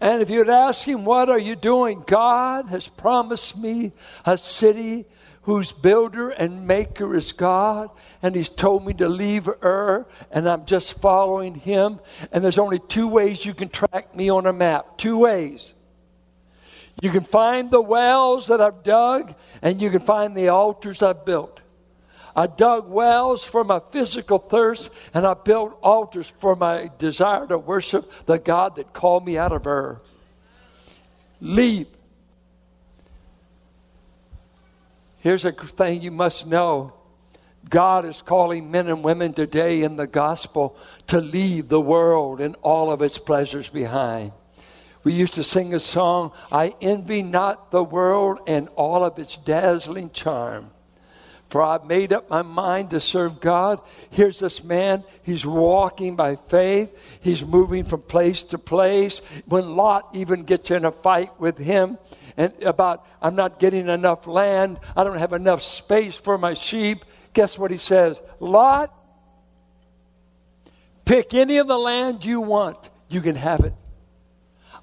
And 0.00 0.20
if 0.20 0.30
you'd 0.30 0.48
ask 0.48 0.86
him, 0.86 1.04
What 1.04 1.28
are 1.28 1.38
you 1.38 1.54
doing? 1.54 2.02
God 2.06 2.68
has 2.70 2.88
promised 2.88 3.56
me 3.56 3.92
a 4.24 4.36
city 4.38 5.04
whose 5.42 5.72
builder 5.72 6.30
and 6.30 6.66
maker 6.66 7.14
is 7.14 7.32
God. 7.32 7.90
And 8.22 8.34
he's 8.34 8.48
told 8.48 8.86
me 8.86 8.94
to 8.94 9.08
leave 9.08 9.48
Ur, 9.48 10.06
and 10.30 10.48
I'm 10.48 10.64
just 10.66 11.00
following 11.00 11.54
him. 11.54 12.00
And 12.30 12.42
there's 12.42 12.58
only 12.58 12.78
two 12.78 13.08
ways 13.08 13.44
you 13.44 13.54
can 13.54 13.68
track 13.68 14.14
me 14.14 14.30
on 14.30 14.46
a 14.46 14.52
map. 14.52 14.98
Two 14.98 15.18
ways. 15.18 15.74
You 17.00 17.10
can 17.10 17.24
find 17.24 17.70
the 17.70 17.80
wells 17.80 18.46
that 18.48 18.60
I've 18.60 18.82
dug, 18.82 19.34
and 19.62 19.80
you 19.80 19.90
can 19.90 20.00
find 20.00 20.36
the 20.36 20.48
altars 20.48 21.02
I've 21.02 21.24
built. 21.24 21.60
I 22.34 22.46
dug 22.46 22.88
wells 22.88 23.44
for 23.44 23.64
my 23.64 23.80
physical 23.90 24.38
thirst, 24.38 24.90
and 25.12 25.26
I 25.26 25.34
built 25.34 25.78
altars 25.82 26.32
for 26.38 26.56
my 26.56 26.90
desire 26.98 27.46
to 27.46 27.58
worship 27.58 28.10
the 28.26 28.38
God 28.38 28.76
that 28.76 28.92
called 28.92 29.26
me 29.26 29.36
out 29.36 29.52
of 29.52 29.66
Ur. 29.66 30.00
Leave. 31.40 31.88
Here's 35.22 35.44
a 35.44 35.52
thing 35.52 36.02
you 36.02 36.10
must 36.10 36.48
know 36.48 36.94
God 37.70 38.04
is 38.04 38.22
calling 38.22 38.72
men 38.72 38.88
and 38.88 39.04
women 39.04 39.32
today 39.32 39.82
in 39.82 39.94
the 39.94 40.08
gospel 40.08 40.76
to 41.06 41.20
leave 41.20 41.68
the 41.68 41.80
world 41.80 42.40
and 42.40 42.56
all 42.60 42.90
of 42.90 43.02
its 43.02 43.18
pleasures 43.18 43.68
behind. 43.68 44.32
We 45.04 45.12
used 45.12 45.34
to 45.34 45.44
sing 45.44 45.74
a 45.74 45.78
song, 45.80 46.32
I 46.50 46.74
envy 46.80 47.22
not 47.22 47.70
the 47.70 47.84
world 47.84 48.40
and 48.48 48.68
all 48.70 49.04
of 49.04 49.16
its 49.20 49.36
dazzling 49.36 50.10
charm. 50.10 50.72
For 51.50 51.62
I've 51.62 51.84
made 51.84 52.12
up 52.12 52.28
my 52.28 52.42
mind 52.42 52.90
to 52.90 52.98
serve 52.98 53.40
God. 53.40 53.80
Here's 54.10 54.40
this 54.40 54.64
man. 54.64 55.04
He's 55.22 55.46
walking 55.46 56.16
by 56.16 56.34
faith. 56.34 56.98
He's 57.20 57.44
moving 57.44 57.84
from 57.84 58.02
place 58.02 58.42
to 58.44 58.58
place. 58.58 59.20
When 59.46 59.76
Lot 59.76 60.08
even 60.14 60.42
gets 60.42 60.72
in 60.72 60.84
a 60.84 60.90
fight 60.90 61.38
with 61.38 61.58
him 61.58 61.98
and 62.36 62.52
about, 62.62 63.06
I'm 63.20 63.34
not 63.34 63.58
getting 63.58 63.88
enough 63.88 64.26
land. 64.26 64.80
I 64.96 65.04
don't 65.04 65.18
have 65.18 65.32
enough 65.32 65.62
space 65.62 66.14
for 66.14 66.38
my 66.38 66.54
sheep. 66.54 67.04
Guess 67.34 67.58
what 67.58 67.70
he 67.70 67.78
says? 67.78 68.20
Lot, 68.40 68.94
pick 71.04 71.34
any 71.34 71.58
of 71.58 71.66
the 71.66 71.78
land 71.78 72.24
you 72.24 72.40
want. 72.40 72.90
You 73.08 73.20
can 73.20 73.36
have 73.36 73.60
it. 73.60 73.74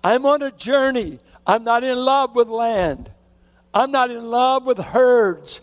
I'm 0.03 0.25
on 0.25 0.41
a 0.41 0.51
journey. 0.51 1.19
I'm 1.45 1.63
not 1.63 1.83
in 1.83 1.97
love 1.97 2.35
with 2.35 2.47
land. 2.47 3.11
I'm 3.73 3.91
not 3.91 4.11
in 4.11 4.29
love 4.29 4.65
with 4.65 4.77
herds. 4.77 5.61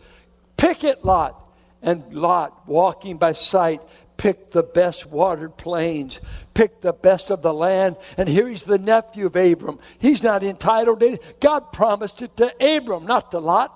Pick 0.56 0.84
it, 0.84 1.04
Lot. 1.04 1.42
And 1.82 2.12
Lot, 2.12 2.66
walking 2.68 3.18
by 3.18 3.32
sight, 3.32 3.82
picked 4.16 4.52
the 4.52 4.62
best 4.62 5.06
watered 5.06 5.56
plains, 5.56 6.20
pick 6.54 6.80
the 6.80 6.92
best 6.92 7.30
of 7.30 7.42
the 7.42 7.52
land. 7.52 7.96
And 8.16 8.28
here 8.28 8.48
he's 8.48 8.62
the 8.62 8.78
nephew 8.78 9.26
of 9.26 9.36
Abram. 9.36 9.78
He's 9.98 10.22
not 10.22 10.42
entitled 10.42 11.00
to 11.00 11.14
it. 11.14 11.40
God 11.40 11.72
promised 11.72 12.22
it 12.22 12.36
to 12.38 12.76
Abram, 12.76 13.06
not 13.06 13.30
to 13.32 13.38
Lot. 13.38 13.72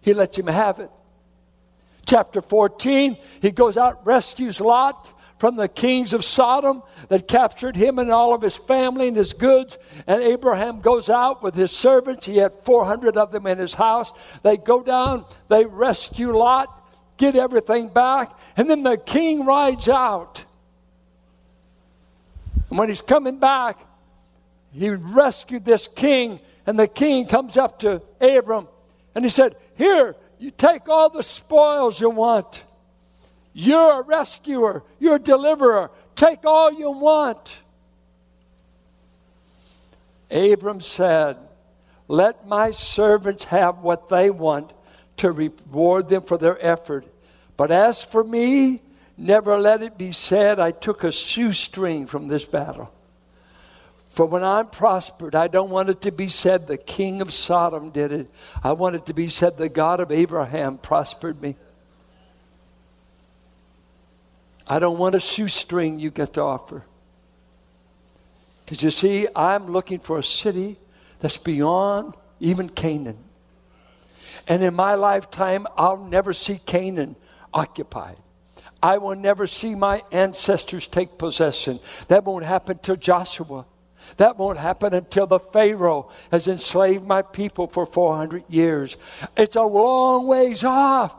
He 0.00 0.14
lets 0.14 0.38
him 0.38 0.46
have 0.46 0.78
it. 0.78 0.90
Chapter 2.06 2.40
14, 2.40 3.18
he 3.42 3.50
goes 3.50 3.76
out, 3.76 4.06
rescues 4.06 4.60
Lot 4.60 5.08
from 5.38 5.56
the 5.56 5.68
kings 5.68 6.12
of 6.12 6.24
Sodom 6.24 6.82
that 7.08 7.28
captured 7.28 7.76
him 7.76 7.98
and 7.98 8.10
all 8.10 8.32
of 8.32 8.40
his 8.40 8.54
family 8.54 9.08
and 9.08 9.16
his 9.16 9.32
goods. 9.32 9.76
And 10.06 10.22
Abraham 10.22 10.80
goes 10.80 11.10
out 11.10 11.42
with 11.42 11.54
his 11.54 11.72
servants. 11.72 12.24
He 12.24 12.36
had 12.36 12.52
400 12.64 13.16
of 13.16 13.32
them 13.32 13.46
in 13.46 13.58
his 13.58 13.74
house. 13.74 14.12
They 14.42 14.56
go 14.56 14.82
down, 14.82 15.26
they 15.48 15.66
rescue 15.66 16.36
Lot, 16.36 16.75
get 17.16 17.36
everything 17.36 17.88
back, 17.88 18.38
and 18.56 18.68
then 18.68 18.82
the 18.82 18.96
king 18.96 19.44
rides 19.44 19.88
out. 19.88 20.44
And 22.70 22.78
when 22.78 22.88
he's 22.88 23.00
coming 23.00 23.38
back, 23.38 23.78
he 24.72 24.90
rescued 24.90 25.64
this 25.64 25.88
king, 25.88 26.40
and 26.66 26.78
the 26.78 26.88
king 26.88 27.26
comes 27.26 27.56
up 27.56 27.80
to 27.80 28.02
Abram 28.20 28.68
and 29.16 29.24
he 29.24 29.30
said, 29.30 29.56
Here, 29.76 30.14
you 30.38 30.50
take 30.50 30.90
all 30.90 31.08
the 31.08 31.22
spoils 31.22 31.98
you 31.98 32.10
want. 32.10 32.62
You're 33.54 34.00
a 34.00 34.02
rescuer, 34.02 34.82
you're 35.00 35.16
a 35.16 35.18
deliverer. 35.18 35.90
Take 36.14 36.44
all 36.44 36.70
you 36.70 36.90
want. 36.90 37.50
Abram 40.30 40.82
said, 40.82 41.38
Let 42.08 42.46
my 42.46 42.72
servants 42.72 43.44
have 43.44 43.78
what 43.78 44.10
they 44.10 44.28
want 44.28 44.74
to 45.18 45.32
reward 45.32 46.08
them 46.08 46.22
for 46.22 46.38
their 46.38 46.64
effort. 46.64 47.06
But 47.56 47.70
as 47.70 48.02
for 48.02 48.22
me, 48.22 48.80
never 49.16 49.58
let 49.58 49.82
it 49.82 49.96
be 49.96 50.12
said 50.12 50.58
I 50.60 50.70
took 50.70 51.04
a 51.04 51.12
shoestring 51.12 52.06
from 52.06 52.28
this 52.28 52.44
battle. 52.44 52.92
For 54.08 54.24
when 54.24 54.42
I'm 54.42 54.68
prospered, 54.68 55.34
I 55.34 55.48
don't 55.48 55.68
want 55.68 55.90
it 55.90 56.00
to 56.02 56.10
be 56.10 56.28
said 56.28 56.66
the 56.66 56.78
king 56.78 57.20
of 57.20 57.34
Sodom 57.34 57.90
did 57.90 58.12
it. 58.12 58.30
I 58.62 58.72
want 58.72 58.96
it 58.96 59.06
to 59.06 59.14
be 59.14 59.28
said 59.28 59.58
the 59.58 59.68
God 59.68 60.00
of 60.00 60.10
Abraham 60.10 60.78
prospered 60.78 61.40
me. 61.40 61.56
I 64.66 64.78
don't 64.78 64.98
want 64.98 65.14
a 65.14 65.20
shoestring 65.20 65.98
you 65.98 66.10
get 66.10 66.34
to 66.34 66.40
offer. 66.40 66.82
Because 68.64 68.82
you 68.82 68.90
see, 68.90 69.28
I'm 69.36 69.70
looking 69.70 70.00
for 70.00 70.18
a 70.18 70.24
city 70.24 70.78
that's 71.20 71.36
beyond 71.36 72.14
even 72.40 72.68
Canaan. 72.68 73.18
And 74.48 74.62
in 74.62 74.74
my 74.74 74.94
lifetime, 74.94 75.66
I'll 75.76 76.04
never 76.04 76.32
see 76.32 76.58
Canaan 76.64 77.16
occupied. 77.52 78.16
I 78.82 78.98
will 78.98 79.16
never 79.16 79.46
see 79.46 79.74
my 79.74 80.02
ancestors 80.12 80.86
take 80.86 81.18
possession. 81.18 81.80
That 82.08 82.24
won't 82.24 82.44
happen 82.44 82.78
till 82.78 82.96
Joshua. 82.96 83.66
That 84.18 84.38
won't 84.38 84.58
happen 84.58 84.94
until 84.94 85.26
the 85.26 85.40
Pharaoh 85.40 86.10
has 86.30 86.46
enslaved 86.46 87.04
my 87.04 87.22
people 87.22 87.66
for 87.66 87.86
400 87.86 88.44
years. 88.48 88.96
It's 89.36 89.56
a 89.56 89.62
long 89.62 90.26
ways 90.26 90.62
off. 90.62 91.14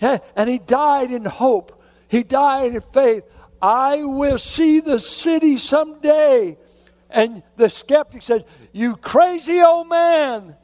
And 0.00 0.48
he 0.48 0.58
died 0.58 1.12
in 1.12 1.24
hope. 1.24 1.82
He 2.08 2.24
died 2.24 2.74
in 2.74 2.80
faith. 2.80 3.24
I 3.62 4.02
will 4.04 4.38
see 4.38 4.80
the 4.80 5.00
city 5.00 5.58
someday. 5.58 6.58
And 7.10 7.42
the 7.56 7.70
skeptic 7.70 8.22
said, 8.22 8.44
You 8.72 8.96
crazy 8.96 9.60
old 9.60 9.88
man. 9.88 10.56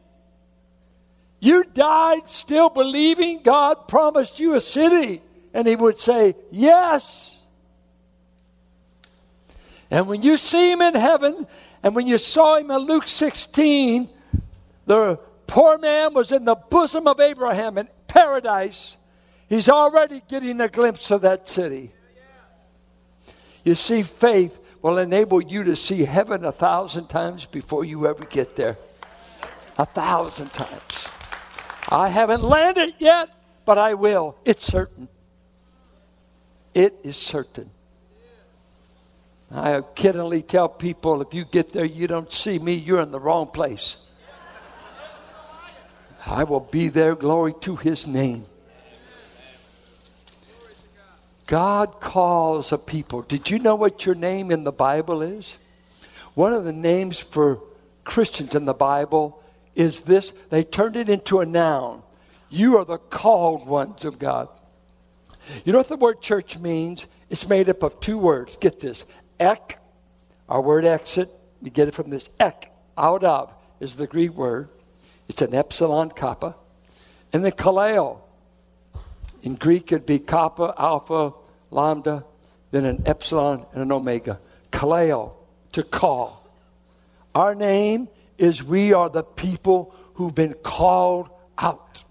You 1.44 1.62
died 1.62 2.26
still 2.26 2.70
believing 2.70 3.42
God 3.42 3.86
promised 3.86 4.40
you 4.40 4.54
a 4.54 4.60
city. 4.62 5.20
And 5.52 5.68
he 5.68 5.76
would 5.76 5.98
say, 5.98 6.36
Yes. 6.50 7.36
And 9.90 10.08
when 10.08 10.22
you 10.22 10.38
see 10.38 10.72
him 10.72 10.80
in 10.80 10.94
heaven, 10.94 11.46
and 11.82 11.94
when 11.94 12.06
you 12.06 12.16
saw 12.16 12.56
him 12.56 12.70
in 12.70 12.78
Luke 12.78 13.06
16, 13.06 14.08
the 14.86 15.20
poor 15.46 15.76
man 15.76 16.14
was 16.14 16.32
in 16.32 16.46
the 16.46 16.54
bosom 16.54 17.06
of 17.06 17.20
Abraham 17.20 17.76
in 17.76 17.88
paradise. 18.08 18.96
He's 19.46 19.68
already 19.68 20.22
getting 20.26 20.62
a 20.62 20.68
glimpse 20.68 21.10
of 21.10 21.20
that 21.20 21.46
city. 21.46 21.92
You 23.64 23.74
see, 23.74 24.02
faith 24.02 24.58
will 24.80 24.96
enable 24.96 25.42
you 25.42 25.64
to 25.64 25.76
see 25.76 26.06
heaven 26.06 26.46
a 26.46 26.52
thousand 26.52 27.08
times 27.08 27.44
before 27.44 27.84
you 27.84 28.06
ever 28.06 28.24
get 28.24 28.56
there. 28.56 28.78
A 29.76 29.84
thousand 29.84 30.50
times. 30.54 30.80
I 31.94 32.08
haven't 32.08 32.42
landed 32.42 32.94
yet, 32.98 33.30
but 33.64 33.78
I 33.78 33.94
will. 33.94 34.34
It's 34.44 34.64
certain. 34.64 35.06
It 36.74 36.98
is 37.04 37.16
certain. 37.16 37.70
I 39.48 39.80
kiddingly 39.94 40.42
tell 40.42 40.68
people 40.68 41.22
if 41.22 41.32
you 41.32 41.44
get 41.44 41.72
there, 41.72 41.84
you 41.84 42.08
don't 42.08 42.32
see 42.32 42.58
me, 42.58 42.74
you're 42.74 43.00
in 43.00 43.12
the 43.12 43.20
wrong 43.20 43.46
place. 43.46 43.96
I 46.26 46.42
will 46.42 46.66
be 46.68 46.88
there, 46.88 47.14
glory 47.14 47.54
to 47.60 47.76
his 47.76 48.08
name. 48.08 48.46
God 51.46 52.00
calls 52.00 52.72
a 52.72 52.78
people. 52.78 53.22
Did 53.22 53.50
you 53.50 53.60
know 53.60 53.76
what 53.76 54.04
your 54.04 54.16
name 54.16 54.50
in 54.50 54.64
the 54.64 54.72
Bible 54.72 55.22
is? 55.22 55.58
One 56.34 56.54
of 56.54 56.64
the 56.64 56.72
names 56.72 57.20
for 57.20 57.60
Christians 58.02 58.56
in 58.56 58.64
the 58.64 58.74
Bible 58.74 59.43
is 59.74 60.02
this. 60.02 60.32
They 60.50 60.64
turned 60.64 60.96
it 60.96 61.08
into 61.08 61.40
a 61.40 61.46
noun. 61.46 62.02
You 62.50 62.78
are 62.78 62.84
the 62.84 62.98
called 62.98 63.66
ones 63.66 64.04
of 64.04 64.18
God. 64.18 64.48
You 65.64 65.72
know 65.72 65.78
what 65.78 65.88
the 65.88 65.96
word 65.96 66.20
church 66.20 66.58
means? 66.58 67.06
It's 67.28 67.48
made 67.48 67.68
up 67.68 67.82
of 67.82 68.00
two 68.00 68.16
words. 68.16 68.56
Get 68.56 68.80
this 68.80 69.04
Ek, 69.40 69.78
our 70.48 70.60
word 70.60 70.84
exit, 70.84 71.30
we 71.60 71.70
get 71.70 71.88
it 71.88 71.94
from 71.94 72.10
this 72.10 72.28
ek, 72.38 72.70
out 72.96 73.24
of, 73.24 73.52
is 73.80 73.96
the 73.96 74.06
Greek 74.06 74.34
word. 74.34 74.68
It's 75.28 75.42
an 75.42 75.54
epsilon 75.54 76.10
kappa. 76.10 76.54
And 77.32 77.44
then 77.44 77.52
kaleo. 77.52 78.20
In 79.42 79.54
Greek, 79.54 79.90
it'd 79.90 80.06
be 80.06 80.18
kappa, 80.18 80.74
alpha, 80.78 81.32
lambda, 81.70 82.24
then 82.70 82.84
an 82.84 83.02
epsilon 83.06 83.64
and 83.72 83.82
an 83.82 83.92
omega. 83.92 84.40
Kaleo, 84.70 85.36
to 85.72 85.82
call. 85.82 86.46
Our 87.34 87.54
name 87.54 88.08
is 88.38 88.62
we 88.62 88.92
are 88.92 89.08
the 89.08 89.22
people 89.22 89.94
who've 90.14 90.34
been 90.34 90.54
called 90.54 91.28
out. 91.58 92.02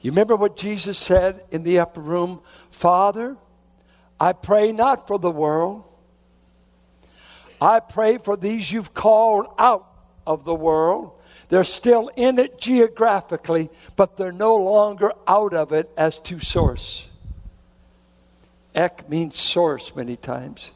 You 0.00 0.12
remember 0.12 0.36
what 0.36 0.56
Jesus 0.56 0.96
said 0.96 1.44
in 1.50 1.64
the 1.64 1.80
upper 1.80 2.00
room? 2.00 2.40
Father, 2.70 3.36
I 4.20 4.32
pray 4.32 4.72
not 4.72 5.06
for 5.06 5.18
the 5.18 5.30
world. 5.30 5.84
I 7.60 7.80
pray 7.80 8.18
for 8.18 8.36
these 8.36 8.70
you've 8.70 8.94
called 8.94 9.46
out 9.58 9.86
of 10.26 10.44
the 10.44 10.54
world. 10.54 11.12
They're 11.48 11.64
still 11.64 12.10
in 12.14 12.38
it 12.38 12.58
geographically, 12.58 13.70
but 13.96 14.16
they're 14.16 14.32
no 14.32 14.56
longer 14.56 15.12
out 15.26 15.54
of 15.54 15.72
it 15.72 15.90
as 15.96 16.18
to 16.20 16.38
source. 16.40 17.04
Ek 18.74 19.08
means 19.08 19.36
source 19.36 19.94
many 19.96 20.16
times. 20.16 20.70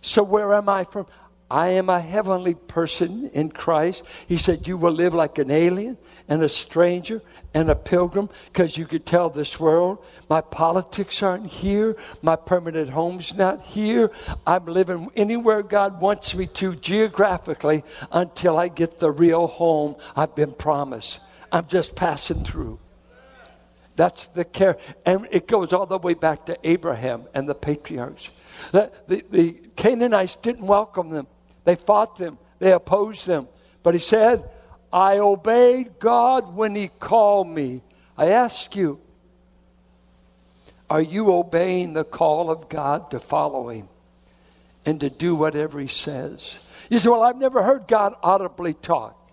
So 0.00 0.22
where 0.22 0.54
am 0.54 0.68
I 0.68 0.84
from? 0.84 1.06
I 1.50 1.68
am 1.68 1.88
a 1.88 2.00
heavenly 2.00 2.54
person 2.54 3.30
in 3.32 3.50
Christ. 3.50 4.04
He 4.26 4.36
said, 4.36 4.68
You 4.68 4.76
will 4.76 4.92
live 4.92 5.14
like 5.14 5.38
an 5.38 5.50
alien 5.50 5.96
and 6.28 6.42
a 6.42 6.48
stranger 6.48 7.22
and 7.54 7.70
a 7.70 7.74
pilgrim 7.74 8.28
because 8.52 8.76
you 8.76 8.84
could 8.86 9.06
tell 9.06 9.30
this 9.30 9.58
world 9.58 10.04
my 10.28 10.42
politics 10.42 11.22
aren't 11.22 11.46
here, 11.46 11.96
my 12.20 12.36
permanent 12.36 12.90
home's 12.90 13.34
not 13.34 13.62
here. 13.62 14.10
I'm 14.46 14.66
living 14.66 15.10
anywhere 15.16 15.62
God 15.62 16.02
wants 16.02 16.34
me 16.34 16.48
to 16.48 16.74
geographically 16.74 17.82
until 18.12 18.58
I 18.58 18.68
get 18.68 18.98
the 18.98 19.10
real 19.10 19.46
home 19.46 19.96
I've 20.14 20.34
been 20.34 20.52
promised. 20.52 21.20
I'm 21.50 21.66
just 21.66 21.96
passing 21.96 22.44
through. 22.44 22.78
That's 23.96 24.26
the 24.28 24.44
care. 24.44 24.76
And 25.06 25.26
it 25.30 25.48
goes 25.48 25.72
all 25.72 25.86
the 25.86 25.98
way 25.98 26.14
back 26.14 26.46
to 26.46 26.58
Abraham 26.62 27.24
and 27.34 27.48
the 27.48 27.54
patriarchs. 27.54 28.30
The, 28.70 28.92
the, 29.08 29.24
the 29.30 29.52
Canaanites 29.76 30.36
didn't 30.36 30.66
welcome 30.66 31.08
them. 31.08 31.26
They 31.68 31.74
fought 31.74 32.16
them, 32.16 32.38
they 32.60 32.72
opposed 32.72 33.26
them. 33.26 33.46
But 33.82 33.92
he 33.92 34.00
said, 34.00 34.48
I 34.90 35.18
obeyed 35.18 35.98
God 35.98 36.56
when 36.56 36.74
he 36.74 36.88
called 36.88 37.46
me. 37.46 37.82
I 38.16 38.28
ask 38.28 38.74
you, 38.74 38.98
are 40.88 41.02
you 41.02 41.30
obeying 41.30 41.92
the 41.92 42.04
call 42.04 42.50
of 42.50 42.70
God 42.70 43.10
to 43.10 43.20
follow 43.20 43.68
him 43.68 43.86
and 44.86 44.98
to 45.00 45.10
do 45.10 45.34
whatever 45.34 45.78
he 45.78 45.88
says? 45.88 46.58
You 46.88 46.98
say, 46.98 47.10
Well, 47.10 47.22
I've 47.22 47.36
never 47.36 47.62
heard 47.62 47.86
God 47.86 48.14
audibly 48.22 48.72
talk. 48.72 49.30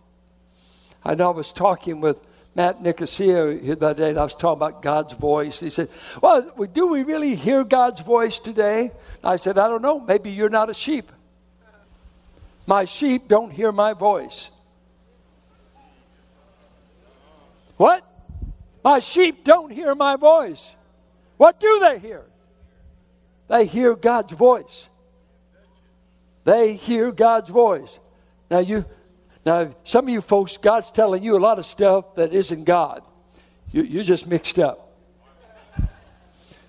I 1.06 1.16
know 1.16 1.32
I 1.32 1.36
was 1.36 1.54
talking 1.54 2.02
with 2.02 2.18
Matt 2.54 2.82
Nicosia 2.82 3.58
the 3.62 3.72
other 3.72 3.94
day, 3.94 4.10
and 4.10 4.20
I 4.20 4.24
was 4.24 4.36
talking 4.36 4.60
about 4.62 4.82
God's 4.82 5.14
voice. 5.14 5.62
He 5.62 5.70
said, 5.70 5.88
Well, 6.22 6.52
do 6.74 6.88
we 6.88 7.04
really 7.04 7.34
hear 7.36 7.64
God's 7.64 8.02
voice 8.02 8.40
today? 8.40 8.92
I 9.24 9.38
said, 9.38 9.58
I 9.58 9.70
don't 9.70 9.82
know. 9.82 10.02
Maybe 10.02 10.32
you're 10.32 10.50
not 10.50 10.70
a 10.70 10.74
sheep. 10.74 11.14
My 12.68 12.86
sheep 12.86 13.28
don't 13.28 13.52
hear 13.52 13.72
my 13.72 13.94
voice. 13.94 14.50
What? 17.78 18.04
My 18.84 19.00
sheep 19.00 19.44
don't 19.44 19.72
hear 19.72 19.94
my 19.96 20.16
voice. 20.16 20.76
What 21.38 21.60
do 21.60 21.80
they 21.82 22.00
hear? 22.00 22.24
They 23.48 23.66
hear 23.66 23.96
God's 23.96 24.34
voice. 24.34 24.90
They 26.44 26.76
hear 26.76 27.12
God's 27.12 27.50
voice. 27.50 28.00
Now 28.50 28.60
you 28.60 28.86
now 29.46 29.76
some 29.84 30.06
of 30.06 30.10
you 30.10 30.22
folks 30.22 30.58
God's 30.58 30.90
telling 30.92 31.24
you 31.24 31.36
a 31.36 31.40
lot 31.40 31.60
of 31.60 31.66
stuff 31.66 32.16
that 32.16 32.34
isn't 32.34 32.64
God. 32.64 33.04
You, 33.72 33.84
you're 33.84 34.04
just 34.04 34.28
mixed 34.28 34.60
up. 34.60 34.85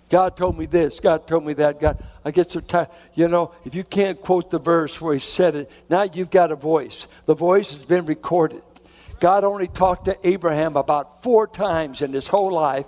God 0.09 0.37
told 0.37 0.57
me 0.57 0.67
this. 0.67 1.01
God 1.01 1.27
told 1.27 1.45
me 1.45 1.55
that. 1.55 1.81
God, 1.81 2.03
I 2.25 2.31
get 2.31 2.51
so 2.51 2.61
tired. 2.61 2.89
You 3.15 3.29
know, 3.29 3.53
if 3.65 3.75
you 3.75 3.83
can't 3.83 4.21
quote 4.21 4.51
the 4.51 4.59
verse 4.59 5.01
where 5.01 5.15
He 5.15 5.21
said 5.21 5.55
it, 5.57 5.71
now 5.91 6.03
you've 6.03 6.31
got 6.31 6.53
a 6.53 6.57
voice. 6.57 7.07
The 7.27 7.35
voice 7.35 7.73
has 7.73 7.85
been 7.85 8.07
recorded. 8.07 8.63
God 9.21 9.45
only 9.45 9.69
talked 9.69 10.07
to 10.07 10.29
Abraham 10.29 10.77
about 10.77 11.23
four 11.23 11.47
times 11.47 12.03
in 12.03 12.13
his 12.13 12.27
whole 12.27 12.53
life, 12.53 12.87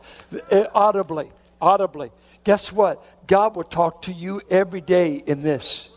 eh, 0.50 0.66
audibly. 0.74 1.30
Audibly. 1.60 2.10
Guess 2.44 2.70
what? 2.70 3.02
God 3.26 3.56
will 3.56 3.64
talk 3.64 4.02
to 4.02 4.12
you 4.12 4.40
every 4.50 4.80
day 4.80 5.14
in 5.14 5.42
this. 5.42 5.88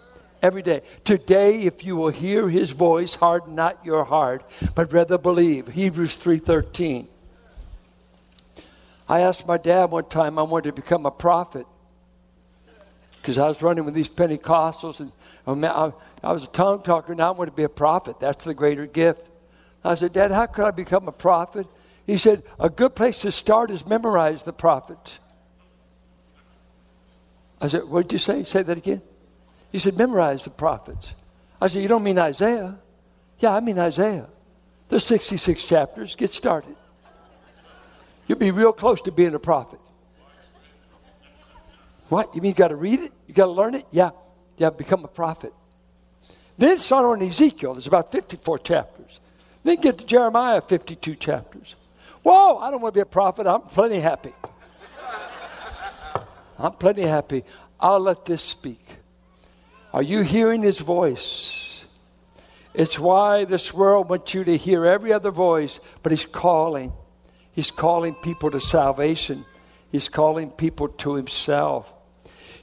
Every 0.41 0.63
day. 0.63 0.81
Today, 1.03 1.63
if 1.63 1.83
you 1.83 1.95
will 1.95 2.09
hear 2.09 2.49
his 2.49 2.71
voice, 2.71 3.13
harden 3.13 3.55
not 3.55 3.85
your 3.85 4.03
heart, 4.03 4.43
but 4.73 4.91
rather 4.91 5.17
believe. 5.17 5.67
Hebrews 5.67 6.17
3.13. 6.17 7.07
I 9.11 9.23
asked 9.23 9.45
my 9.45 9.57
dad 9.57 9.91
one 9.91 10.05
time 10.05 10.39
I 10.39 10.43
wanted 10.43 10.69
to 10.73 10.81
become 10.81 11.05
a 11.05 11.11
prophet 11.11 11.67
because 13.17 13.37
I 13.37 13.45
was 13.45 13.61
running 13.61 13.83
with 13.83 13.93
these 13.93 14.07
Pentecostals 14.07 15.01
and 15.01 15.11
oh, 15.45 15.93
I 16.23 16.31
was 16.31 16.45
a 16.45 16.47
tongue 16.47 16.81
talker 16.81 17.13
Now 17.13 17.33
I 17.33 17.37
want 17.37 17.49
to 17.49 17.55
be 17.55 17.63
a 17.63 17.69
prophet. 17.69 18.21
That's 18.21 18.45
the 18.45 18.53
greater 18.53 18.85
gift. 18.85 19.27
I 19.83 19.95
said, 19.95 20.13
Dad, 20.13 20.31
how 20.31 20.45
could 20.45 20.63
I 20.63 20.71
become 20.71 21.09
a 21.09 21.11
prophet? 21.11 21.67
He 22.07 22.15
said, 22.15 22.43
A 22.57 22.69
good 22.69 22.95
place 22.95 23.19
to 23.23 23.33
start 23.33 23.69
is 23.69 23.85
memorize 23.85 24.43
the 24.43 24.53
prophets. 24.53 25.19
I 27.59 27.67
said, 27.67 27.89
What 27.89 28.03
did 28.07 28.13
you 28.13 28.19
say? 28.19 28.45
Say 28.45 28.63
that 28.63 28.77
again. 28.77 29.01
He 29.73 29.79
said, 29.79 29.97
Memorize 29.97 30.45
the 30.45 30.51
prophets. 30.51 31.15
I 31.59 31.67
said, 31.67 31.81
You 31.81 31.89
don't 31.89 32.03
mean 32.03 32.17
Isaiah? 32.17 32.79
Yeah, 33.39 33.53
I 33.53 33.59
mean 33.59 33.77
Isaiah. 33.77 34.29
There's 34.87 35.05
66 35.05 35.63
chapters. 35.63 36.15
Get 36.15 36.31
started. 36.33 36.77
You'll 38.27 38.37
be 38.37 38.51
real 38.51 38.73
close 38.73 39.01
to 39.01 39.11
being 39.11 39.33
a 39.33 39.39
prophet. 39.39 39.79
What? 42.09 42.35
You 42.35 42.41
mean 42.41 42.49
you 42.49 42.55
got 42.55 42.69
to 42.69 42.75
read 42.75 42.99
it? 42.99 43.13
You 43.27 43.33
got 43.33 43.45
to 43.45 43.51
learn 43.51 43.73
it? 43.75 43.85
Yeah. 43.91 44.11
Yeah, 44.57 44.69
become 44.69 45.03
a 45.05 45.07
prophet. 45.07 45.53
Then 46.57 46.77
start 46.77 47.05
on 47.05 47.25
Ezekiel. 47.25 47.73
There's 47.73 47.87
about 47.87 48.11
54 48.11 48.59
chapters. 48.59 49.19
Then 49.63 49.77
get 49.77 49.97
to 49.99 50.05
Jeremiah, 50.05 50.61
52 50.61 51.15
chapters. 51.15 51.75
Whoa, 52.23 52.57
I 52.57 52.69
don't 52.69 52.81
want 52.81 52.93
to 52.93 52.97
be 52.97 53.01
a 53.01 53.05
prophet. 53.05 53.47
I'm 53.47 53.61
plenty 53.61 53.99
happy. 53.99 54.33
I'm 56.59 56.73
plenty 56.73 57.03
happy. 57.03 57.43
I'll 57.79 57.99
let 57.99 58.25
this 58.25 58.43
speak. 58.43 58.85
Are 59.93 60.03
you 60.03 60.21
hearing 60.21 60.61
his 60.61 60.79
voice? 60.79 61.83
It's 62.73 62.97
why 62.97 63.45
this 63.45 63.73
world 63.73 64.09
wants 64.09 64.33
you 64.33 64.43
to 64.43 64.55
hear 64.55 64.85
every 64.85 65.11
other 65.11 65.31
voice, 65.31 65.79
but 66.03 66.11
he's 66.11 66.25
calling. 66.25 66.93
He's 67.53 67.71
calling 67.71 68.15
people 68.15 68.51
to 68.51 68.59
salvation. 68.59 69.45
He's 69.91 70.09
calling 70.09 70.51
people 70.51 70.89
to 70.89 71.15
himself. 71.15 71.93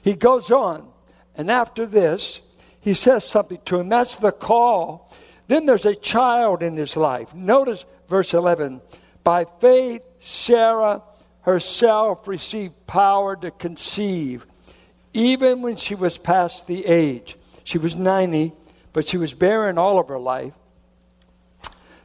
He 0.01 0.15
goes 0.15 0.51
on, 0.51 0.87
and 1.35 1.51
after 1.51 1.85
this, 1.85 2.41
he 2.81 2.93
says 2.93 3.23
something 3.23 3.59
to 3.65 3.79
him. 3.79 3.89
That's 3.89 4.15
the 4.15 4.31
call. 4.31 5.11
Then 5.47 5.65
there's 5.65 5.85
a 5.85 5.95
child 5.95 6.63
in 6.63 6.75
his 6.75 6.95
life. 6.95 7.33
Notice 7.35 7.85
verse 8.07 8.33
11. 8.33 8.81
By 9.23 9.45
faith, 9.59 10.01
Sarah 10.19 11.03
herself 11.41 12.27
received 12.27 12.73
power 12.87 13.35
to 13.35 13.51
conceive, 13.51 14.45
even 15.13 15.61
when 15.61 15.75
she 15.75 15.95
was 15.95 16.17
past 16.17 16.67
the 16.67 16.85
age. 16.85 17.37
She 17.63 17.77
was 17.77 17.95
90, 17.95 18.53
but 18.93 19.07
she 19.07 19.17
was 19.17 19.33
barren 19.33 19.77
all 19.77 19.99
of 19.99 20.07
her 20.07 20.19
life 20.19 20.53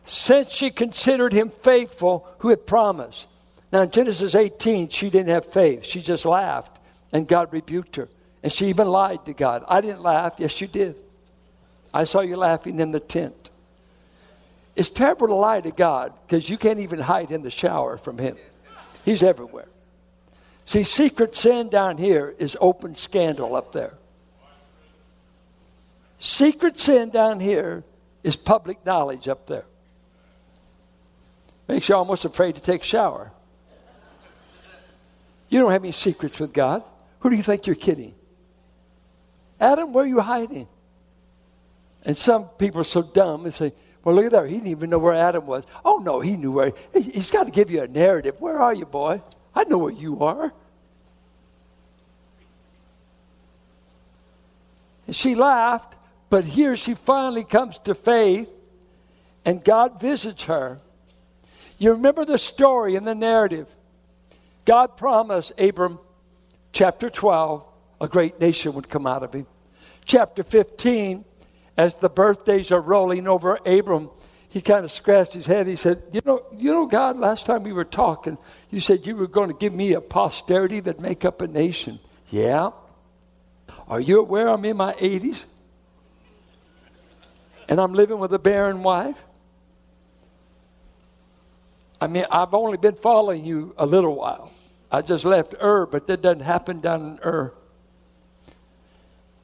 since 0.07 0.53
she 0.53 0.71
considered 0.71 1.33
him 1.33 1.51
faithful 1.63 2.29
who 2.39 2.49
had 2.51 2.67
promised. 2.67 3.27
Now, 3.73 3.83
in 3.83 3.91
Genesis 3.91 4.35
18, 4.35 4.89
she 4.89 5.11
didn't 5.11 5.31
have 5.31 5.47
faith. 5.47 5.85
She 5.85 6.01
just 6.01 6.25
laughed, 6.25 6.79
and 7.13 7.27
God 7.27 7.53
rebuked 7.53 7.97
her. 7.97 8.09
And 8.43 8.53
she 8.53 8.69
even 8.69 8.87
lied 8.87 9.25
to 9.27 9.33
God. 9.33 9.65
I 9.67 9.81
didn't 9.81 10.03
laugh. 10.03 10.35
Yes, 10.39 10.61
you 10.61 10.67
did. 10.67 10.97
I 11.93 12.05
saw 12.05 12.21
you 12.21 12.37
laughing 12.37 12.81
in 12.81 12.91
the 12.91 13.01
tent. 13.01 13.51
It's 14.77 14.91
terrible 14.91 15.29
to 15.29 15.35
lie 15.35 15.61
to 15.61 15.71
God 15.71 16.13
because 16.27 16.49
you 16.49 16.59
can't 16.59 16.81
even 16.81 16.99
hide 16.99 17.31
in 17.31 17.43
the 17.43 17.51
shower 17.51 17.97
from 17.97 18.19
Him, 18.19 18.37
He's 19.05 19.23
everywhere. 19.23 19.69
See, 20.67 20.83
secret 20.83 21.37
sin 21.37 21.69
down 21.69 21.99
here 21.99 22.35
is 22.39 22.57
open 22.61 22.95
scandal 22.95 23.55
up 23.55 23.73
there. 23.73 23.95
Secret 26.19 26.81
sin 26.81 27.11
down 27.11 27.39
here 27.39 27.85
is 28.23 28.35
public 28.35 28.85
knowledge 28.87 29.29
up 29.29 29.47
there. 29.47 29.67
Makes 31.67 31.89
you 31.89 31.95
almost 31.95 32.25
afraid 32.25 32.57
to 32.57 32.61
take 32.61 32.83
a 32.83 32.85
shower. 32.85 33.33
You 35.49 35.61
don't 35.61 35.71
have 35.71 35.83
any 35.83 35.93
secrets 35.93 36.39
with 36.39 36.53
God. 36.53 36.83
Who 37.21 37.31
do 37.31 37.37
you 37.37 37.43
think 37.43 37.67
you're 37.67 37.77
kidding? 37.77 38.15
Adam, 39.61 39.93
where 39.93 40.05
are 40.05 40.09
you 40.09 40.21
hiding? 40.21 40.69
And 42.05 42.19
some 42.19 42.47
people 42.59 42.81
are 42.81 42.85
so 42.85 43.03
dumb 43.03 43.45
and 43.45 43.55
say, 43.55 43.73
well, 44.03 44.15
look 44.15 44.27
at 44.27 44.33
that. 44.33 44.47
He 44.47 44.57
didn't 44.57 44.69
even 44.69 44.91
know 44.91 44.99
where 44.99 45.15
Adam 45.15 45.47
was. 45.47 45.65
Oh, 45.85 45.99
no, 45.99 46.21
he 46.21 46.37
knew 46.37 46.53
where. 46.53 46.73
He's 46.93 47.31
got 47.31 47.45
to 47.45 47.51
give 47.51 47.71
you 47.71 47.81
a 47.81 47.89
narrative. 47.89 48.37
Where 48.39 48.61
are 48.61 48.75
you, 48.75 48.85
boy? 48.85 49.23
I 49.55 49.65
know 49.65 49.79
where 49.79 49.93
you 49.93 50.21
are. 50.21 50.53
And 55.07 55.17
she 55.17 55.35
laughed, 55.35 55.95
but 56.29 56.45
here 56.45 56.77
she 56.77 56.95
finally 56.95 57.45
comes 57.45 57.79
to 57.85 57.95
faith, 57.95 58.49
and 59.45 59.63
God 59.65 60.01
visits 60.01 60.43
her. 60.45 60.79
You 61.85 61.93
remember 61.93 62.25
the 62.25 62.39
story 62.39 62.95
in 62.95 63.05
the 63.05 63.15
narrative. 63.15 63.67
God 64.65 64.97
promised 64.97 65.53
Abram, 65.59 65.99
chapter 66.73 67.11
12, 67.11 67.63
a 68.01 68.09
great 68.09 68.41
nation 68.41 68.73
would 68.73 68.89
come 68.89 69.07
out 69.07 69.23
of 69.23 69.35
him. 69.35 69.47
Chapter 70.07 70.43
15, 70.45 71.27
as 71.77 71.95
the 71.97 72.09
birthdays 72.09 72.73
are 72.73 72.81
rolling 72.81 73.29
over 73.29 73.59
Abram, 73.67 74.09
he 74.49 74.63
kind 74.63 74.87
of 74.87 74.93
scratched 74.93 75.35
his 75.35 75.45
head. 75.45 75.67
He 75.67 75.77
said, 75.77 76.03
"You 76.11 76.23
know, 76.25 76.47
you 76.53 76.73
know, 76.73 76.87
God. 76.87 77.19
Last 77.19 77.45
time 77.45 77.65
we 77.65 77.75
were 77.75 77.85
talking, 77.85 78.39
you 78.71 78.81
said 78.81 79.07
you 79.07 79.15
were 79.15 79.27
going 79.27 79.51
to 79.51 79.55
give 79.55 79.75
me 79.75 79.93
a 79.93 80.01
posterity 80.01 80.81
that 80.81 81.01
make 81.01 81.27
up 81.27 81.43
a 81.43 81.47
nation. 81.47 82.01
Yeah. 82.31 82.71
Are 83.89 84.01
you 84.01 84.21
aware 84.21 84.49
I'm 84.49 84.65
in 84.65 84.79
my 84.79 84.95
80s 84.95 85.45
and 87.69 87.79
I'm 87.79 87.93
living 87.93 88.21
with 88.21 88.33
a 88.33 88.39
barren 88.39 88.83
wife? 88.83 89.23
I 92.05 92.07
mean, 92.07 92.27
I've 92.31 92.53
only 92.53 92.77
been 92.77 92.97
following 92.97 93.47
you 93.47 93.75
a 93.79 93.87
little 93.87 94.15
while. 94.15 94.53
I 94.93 95.01
just 95.01 95.25
left 95.25 95.55
Ur, 95.55 95.87
but 95.87 96.07
that 96.07 96.21
doesn't 96.21 96.43
happen 96.43 96.81
down 96.81 97.01
in 97.01 97.19
Ur. 97.25 97.51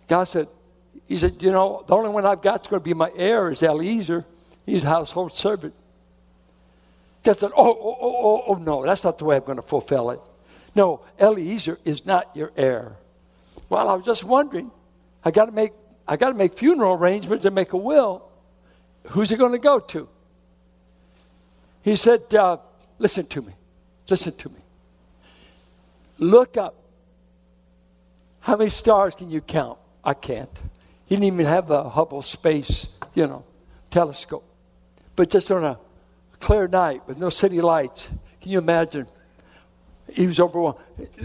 God 0.08 0.24
said, 0.24 0.46
He 1.08 1.16
said, 1.16 1.42
you 1.42 1.52
know, 1.52 1.82
the 1.88 1.94
only 1.94 2.10
one 2.10 2.26
I've 2.26 2.42
got 2.42 2.60
is 2.60 2.66
going 2.68 2.80
to 2.80 2.84
be 2.84 2.92
my 2.92 3.10
heir 3.16 3.50
is 3.50 3.62
Eliezer. 3.62 4.26
He's 4.66 4.84
a 4.84 4.88
household 4.88 5.32
servant. 5.32 5.74
God 7.22 7.38
said, 7.38 7.50
oh, 7.56 7.66
oh, 7.66 7.96
oh, 7.98 8.16
oh, 8.22 8.44
oh, 8.48 8.54
no, 8.56 8.84
that's 8.84 9.04
not 9.04 9.16
the 9.16 9.24
way 9.24 9.36
I'm 9.36 9.44
going 9.44 9.56
to 9.56 9.62
fulfill 9.62 10.10
it. 10.10 10.20
No, 10.74 11.00
Eliezer 11.18 11.78
is 11.86 12.04
not 12.04 12.36
your 12.36 12.52
heir. 12.58 12.94
Well, 13.70 13.88
I 13.88 13.94
was 13.94 14.04
just 14.04 14.22
wondering. 14.22 14.70
I 15.24 15.30
got 15.30 15.46
to 15.46 15.52
make 15.52 15.72
I 16.06 16.18
got 16.18 16.28
to 16.28 16.34
make 16.34 16.58
funeral 16.58 16.92
arrangements 16.92 17.46
and 17.46 17.54
make 17.54 17.72
a 17.72 17.78
will. 17.78 18.28
Who's 19.08 19.30
he 19.30 19.36
going 19.36 19.52
to 19.52 19.58
go 19.58 19.78
to? 19.78 20.08
He 21.82 21.96
said, 21.96 22.34
uh, 22.34 22.58
Listen 22.98 23.26
to 23.26 23.42
me. 23.42 23.54
Listen 24.08 24.34
to 24.36 24.48
me. 24.50 24.60
Look 26.18 26.56
up. 26.58 26.74
How 28.40 28.56
many 28.56 28.70
stars 28.70 29.14
can 29.14 29.30
you 29.30 29.40
count? 29.40 29.78
I 30.04 30.14
can't. 30.14 30.50
He 31.06 31.16
didn't 31.16 31.24
even 31.24 31.46
have 31.46 31.66
the 31.66 31.88
Hubble 31.88 32.22
space, 32.22 32.86
you 33.14 33.26
know, 33.26 33.44
telescope. 33.90 34.44
But 35.16 35.30
just 35.30 35.50
on 35.50 35.64
a 35.64 35.78
clear 36.40 36.68
night 36.68 37.06
with 37.06 37.18
no 37.18 37.30
city 37.30 37.60
lights, 37.60 38.06
can 38.40 38.50
you 38.50 38.58
imagine? 38.58 39.06
He 40.12 40.26
was 40.26 40.38
overwhelmed. 40.38 40.78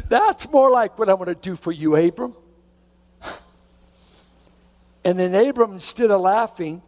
That's 0.10 0.50
more 0.50 0.72
like 0.72 0.98
what 0.98 1.10
I 1.10 1.14
want 1.14 1.28
to 1.28 1.36
do 1.36 1.56
for 1.56 1.72
you, 1.72 1.96
Abram. 1.96 2.36
And 5.04 5.20
then 5.20 5.36
Abram, 5.36 5.74
instead 5.74 6.10
of 6.10 6.20
laughing, 6.22 6.82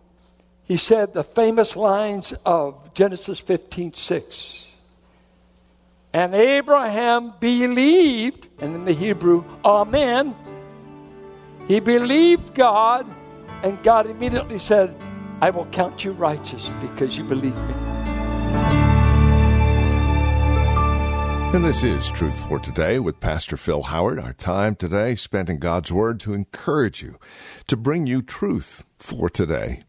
he 0.68 0.76
said 0.76 1.14
the 1.14 1.24
famous 1.24 1.78
lines 1.78 2.34
of 2.46 2.94
Genesis 2.94 3.40
15 3.40 3.94
6. 3.94 4.66
And 6.14 6.36
Abraham 6.36 7.34
believed, 7.40 8.48
and 8.60 8.76
in 8.76 8.86
the 8.86 8.94
Hebrew, 8.94 9.46
Amen. 9.64 10.36
He 11.68 11.80
believed 11.80 12.54
God, 12.54 13.06
and 13.64 13.82
God 13.84 14.08
immediately 14.08 14.60
said, 14.60 14.96
I 15.42 15.52
will 15.52 15.66
count 15.68 16.04
you 16.04 16.12
righteous 16.12 16.70
because 16.82 17.18
you 17.18 17.24
believe 17.24 17.56
me. 17.56 17.74
And 21.54 21.64
this 21.64 21.84
is 21.84 22.10
Truth 22.10 22.48
for 22.48 22.60
Today 22.60 23.00
with 23.00 23.22
Pastor 23.22 23.56
Phil 23.56 23.84
Howard. 23.84 24.20
Our 24.20 24.34
time 24.34 24.76
today 24.76 25.16
spent 25.16 25.50
in 25.50 25.60
God's 25.60 25.94
Word 25.94 26.20
to 26.22 26.34
encourage 26.34 27.02
you, 27.02 27.18
to 27.68 27.78
bring 27.78 28.06
you 28.06 28.22
truth 28.22 28.84
for 28.98 29.30
today. 29.30 29.84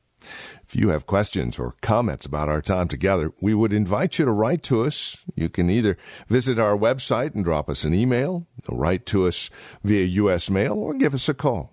If 0.69 0.77
you 0.77 0.91
have 0.91 1.07
questions 1.07 1.59
or 1.59 1.77
comments 1.81 2.27
about 2.27 2.51
our 2.51 2.61
time 2.61 2.89
together, 2.89 3.33
we 3.41 3.55
would 3.55 3.73
invite 3.73 4.19
you 4.19 4.27
to 4.27 4.31
write 4.31 4.63
to 4.65 4.83
us. 4.83 5.17
You 5.35 5.49
can 5.49 5.71
either 5.71 5.97
visit 6.29 6.59
our 6.59 6.77
website 6.77 7.35
and 7.35 7.43
drop 7.43 7.71
us 7.71 7.85
an 7.85 7.95
email, 7.95 8.47
write 8.69 9.07
to 9.07 9.27
us 9.27 9.49
via 9.83 10.05
U.S. 10.05 10.51
mail, 10.51 10.75
or 10.75 10.93
give 10.93 11.15
us 11.15 11.27
a 11.27 11.33
call. 11.33 11.71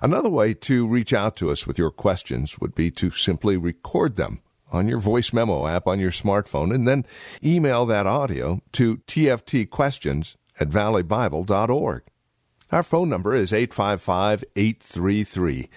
Another 0.00 0.30
way 0.30 0.54
to 0.54 0.86
reach 0.86 1.12
out 1.12 1.34
to 1.38 1.50
us 1.50 1.66
with 1.66 1.78
your 1.78 1.90
questions 1.90 2.60
would 2.60 2.76
be 2.76 2.92
to 2.92 3.10
simply 3.10 3.56
record 3.56 4.14
them 4.14 4.40
on 4.70 4.86
your 4.86 5.00
voice 5.00 5.32
memo 5.32 5.66
app 5.66 5.88
on 5.88 5.98
your 5.98 6.12
smartphone 6.12 6.72
and 6.72 6.86
then 6.86 7.04
email 7.44 7.86
that 7.86 8.06
audio 8.06 8.62
to 8.70 8.98
tftquestions 8.98 10.36
at 10.60 10.68
valleybible.org. 10.68 12.02
Our 12.70 12.82
phone 12.84 13.08
number 13.08 13.34
is 13.34 13.52
855 13.52 14.44
833 14.54 15.68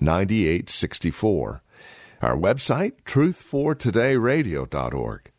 9864. 0.00 1.62
Our 2.20 2.36
website, 2.36 3.02
truthfortodayradio.org. 3.04 5.30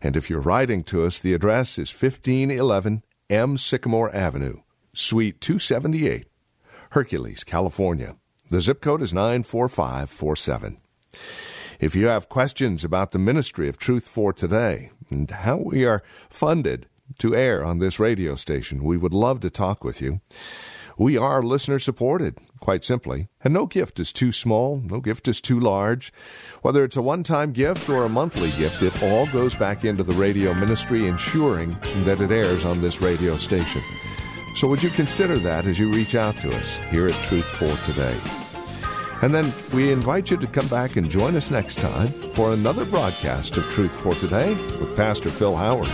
And 0.00 0.16
if 0.16 0.30
you're 0.30 0.40
writing 0.40 0.84
to 0.84 1.04
us, 1.04 1.18
the 1.18 1.34
address 1.34 1.78
is 1.78 1.92
1511 1.92 3.02
M. 3.30 3.58
Sycamore 3.58 4.14
Avenue, 4.14 4.60
Suite 4.92 5.40
278, 5.40 6.26
Hercules, 6.90 7.44
California. 7.44 8.16
The 8.48 8.60
zip 8.60 8.80
code 8.80 9.02
is 9.02 9.12
94547. 9.12 10.78
If 11.80 11.94
you 11.94 12.06
have 12.06 12.28
questions 12.28 12.84
about 12.84 13.12
the 13.12 13.18
ministry 13.18 13.68
of 13.68 13.76
Truth 13.76 14.08
for 14.08 14.32
Today 14.32 14.90
and 15.10 15.30
how 15.30 15.58
we 15.58 15.84
are 15.84 16.02
funded 16.28 16.86
to 17.18 17.36
air 17.36 17.64
on 17.64 17.78
this 17.78 18.00
radio 18.00 18.34
station, 18.34 18.82
we 18.82 18.96
would 18.96 19.14
love 19.14 19.40
to 19.40 19.50
talk 19.50 19.84
with 19.84 20.00
you. 20.00 20.20
We 21.00 21.16
are 21.16 21.44
listener 21.44 21.78
supported, 21.78 22.38
quite 22.58 22.84
simply, 22.84 23.28
and 23.44 23.54
no 23.54 23.66
gift 23.66 24.00
is 24.00 24.12
too 24.12 24.32
small, 24.32 24.82
no 24.84 24.98
gift 24.98 25.28
is 25.28 25.40
too 25.40 25.60
large. 25.60 26.12
Whether 26.62 26.82
it's 26.82 26.96
a 26.96 27.02
one 27.02 27.22
time 27.22 27.52
gift 27.52 27.88
or 27.88 28.04
a 28.04 28.08
monthly 28.08 28.50
gift, 28.58 28.82
it 28.82 29.00
all 29.00 29.28
goes 29.28 29.54
back 29.54 29.84
into 29.84 30.02
the 30.02 30.12
radio 30.14 30.52
ministry, 30.52 31.06
ensuring 31.06 31.76
that 32.02 32.20
it 32.20 32.32
airs 32.32 32.64
on 32.64 32.80
this 32.80 33.00
radio 33.00 33.36
station. 33.36 33.80
So, 34.56 34.66
would 34.66 34.82
you 34.82 34.90
consider 34.90 35.38
that 35.38 35.68
as 35.68 35.78
you 35.78 35.88
reach 35.88 36.16
out 36.16 36.40
to 36.40 36.50
us 36.56 36.78
here 36.90 37.06
at 37.06 37.22
Truth 37.22 37.46
for 37.46 37.72
Today? 37.86 38.18
And 39.22 39.32
then 39.32 39.52
we 39.72 39.92
invite 39.92 40.32
you 40.32 40.36
to 40.36 40.46
come 40.48 40.66
back 40.66 40.96
and 40.96 41.08
join 41.08 41.36
us 41.36 41.48
next 41.48 41.78
time 41.78 42.12
for 42.32 42.52
another 42.52 42.84
broadcast 42.84 43.56
of 43.56 43.68
Truth 43.68 43.94
for 43.94 44.14
Today 44.14 44.52
with 44.80 44.96
Pastor 44.96 45.30
Phil 45.30 45.54
Howard. 45.54 45.88